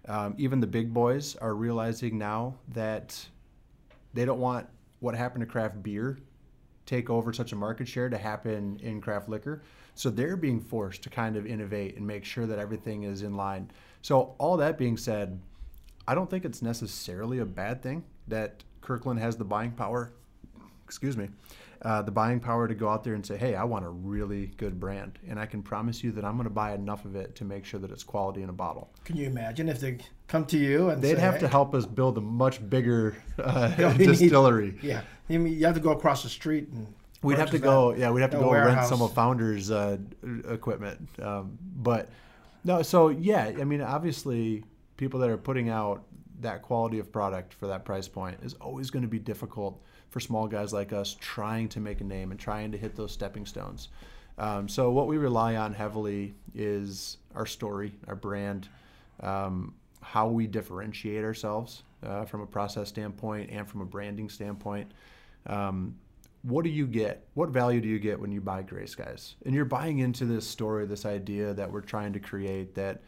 [0.09, 3.27] Um, even the big boys are realizing now that
[4.17, 4.67] they don't want
[5.01, 6.19] what happened to craft beer
[6.87, 9.63] take over such a market share to happen in craft liquor.
[9.95, 13.37] So they're being forced to kind of innovate and make sure that everything is in
[13.37, 13.71] line.
[14.03, 15.41] So all that being said,
[16.07, 20.13] I don't think it's necessarily a bad thing that Kirkland has the buying power.
[20.85, 21.29] Excuse me,
[21.83, 24.47] uh, the buying power to go out there and say, "Hey, I want a really
[24.57, 27.35] good brand, and I can promise you that I'm going to buy enough of it
[27.37, 29.99] to make sure that it's quality in a bottle." Can you imagine if they
[30.29, 33.17] come to you and They'd say, have "Hey, to help us build a much bigger
[33.39, 34.79] uh, we need- distillery.
[34.83, 36.87] Yeah, you mean you have to go across the street and
[37.23, 37.95] We'd have to go.
[37.95, 39.99] Yeah, we'd have to go rent some of Founders' uh,
[40.49, 41.09] equipment.
[41.21, 42.09] Um, but
[42.65, 44.65] no, so yeah, I mean, obviously,
[44.97, 46.05] people that are putting out
[46.41, 49.83] that quality of product for that price point is always going to be difficult
[50.17, 53.13] for small guys like us trying to make a name and trying to hit those
[53.13, 53.91] stepping stones.
[54.39, 58.67] Um, so what we rely on heavily is our story, our brand,
[59.21, 64.91] um, how we differentiate ourselves uh, from a process standpoint and from a branding standpoint.
[65.45, 65.95] Um,
[66.45, 67.27] what do you get?
[67.35, 69.35] What value do you get when you buy Gray Skies?
[69.45, 73.03] And you're buying into this story, this idea that we're trying to create that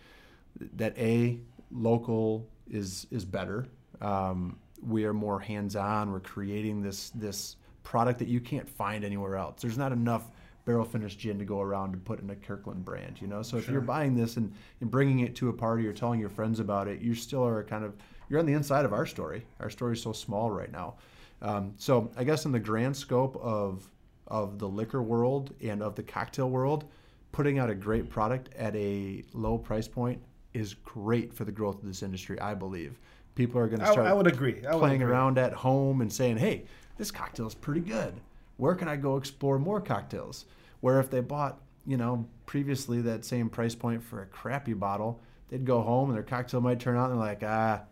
[0.76, 1.38] that a
[1.72, 3.66] local is is better.
[4.02, 6.12] Um, we are more hands-on.
[6.12, 9.62] We're creating this this product that you can't find anywhere else.
[9.62, 10.30] There's not enough
[10.64, 13.40] barrel finished gin to go around to put in a Kirkland brand, you know.
[13.40, 14.52] So if you're buying this and,
[14.82, 17.64] and bringing it to a party or telling your friends about it, you still are
[17.64, 17.94] kind of
[18.28, 19.46] you're on the inside of our story.
[19.60, 20.96] Our story is so small right now.
[21.40, 23.90] Um, so I guess in the grand scope of
[24.26, 26.84] of the liquor world and of the cocktail world,
[27.32, 30.20] putting out a great product at a low price point
[30.52, 32.38] is great for the growth of this industry.
[32.40, 32.98] I believe
[33.38, 34.66] people are going to start I would agree.
[34.66, 35.14] I would playing agree.
[35.14, 36.64] around at home and saying, "Hey,
[36.98, 38.20] this cocktail is pretty good.
[38.56, 40.44] Where can I go explore more cocktails?"
[40.80, 45.20] Where if they bought, you know, previously that same price point for a crappy bottle,
[45.48, 47.82] they'd go home and their cocktail might turn out and they're like, "Ah,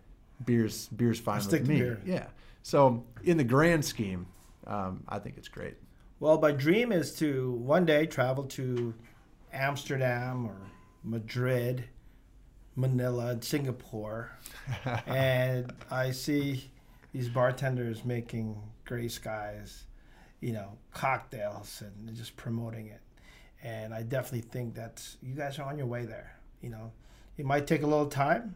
[0.44, 2.00] beer's beer's fine stick with me." beer.
[2.04, 2.26] Yeah.
[2.62, 4.26] So in the grand scheme,
[4.66, 5.76] um, I think it's great.
[6.18, 8.94] Well, my dream is to one day travel to
[9.52, 10.56] Amsterdam or
[11.04, 11.84] Madrid,
[12.76, 14.30] Manila, and Singapore,
[15.06, 16.70] and I see
[17.12, 19.84] these bartenders making gray skies,
[20.40, 23.00] you know, cocktails and just promoting it.
[23.62, 26.36] And I definitely think that you guys are on your way there.
[26.60, 26.92] You know,
[27.38, 28.54] it might take a little time.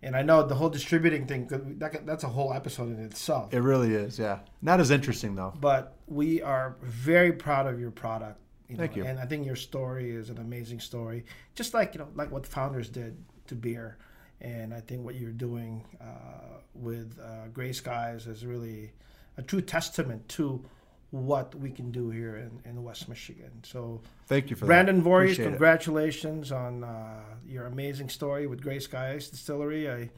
[0.00, 3.52] And I know the whole distributing thing, that, that's a whole episode in itself.
[3.52, 4.40] It really is, yeah.
[4.62, 5.52] Not as interesting, though.
[5.58, 8.38] But we are very proud of your product.
[8.68, 9.04] You know, Thank you.
[9.04, 11.24] And I think your story is an amazing story,
[11.54, 13.16] just like you know, like what founders did
[13.48, 13.98] to beer.
[14.40, 18.92] And I think what you're doing uh, with uh, Gray Skies is really
[19.36, 20.64] a true testament to
[21.10, 23.50] what we can do here in, in West Michigan.
[23.64, 25.02] So, thank you for Brandon that.
[25.02, 25.50] Voorhees, Appreciate it.
[25.50, 29.90] congratulations on uh, your amazing story with Gray Skies Distillery.
[29.90, 30.10] I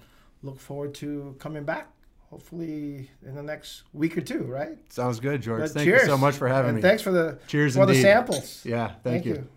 [0.43, 1.89] look forward to coming back,
[2.28, 4.43] hopefully in the next week or two.
[4.43, 4.76] Right?
[4.93, 5.61] Sounds good, George.
[5.61, 6.03] But Thank cheers.
[6.03, 6.83] you so much for having and me.
[6.83, 8.03] Thanks for the Cheers for the indeed.
[8.03, 8.66] samples.
[8.66, 9.35] Yeah, thank, you.
[9.35, 9.49] you.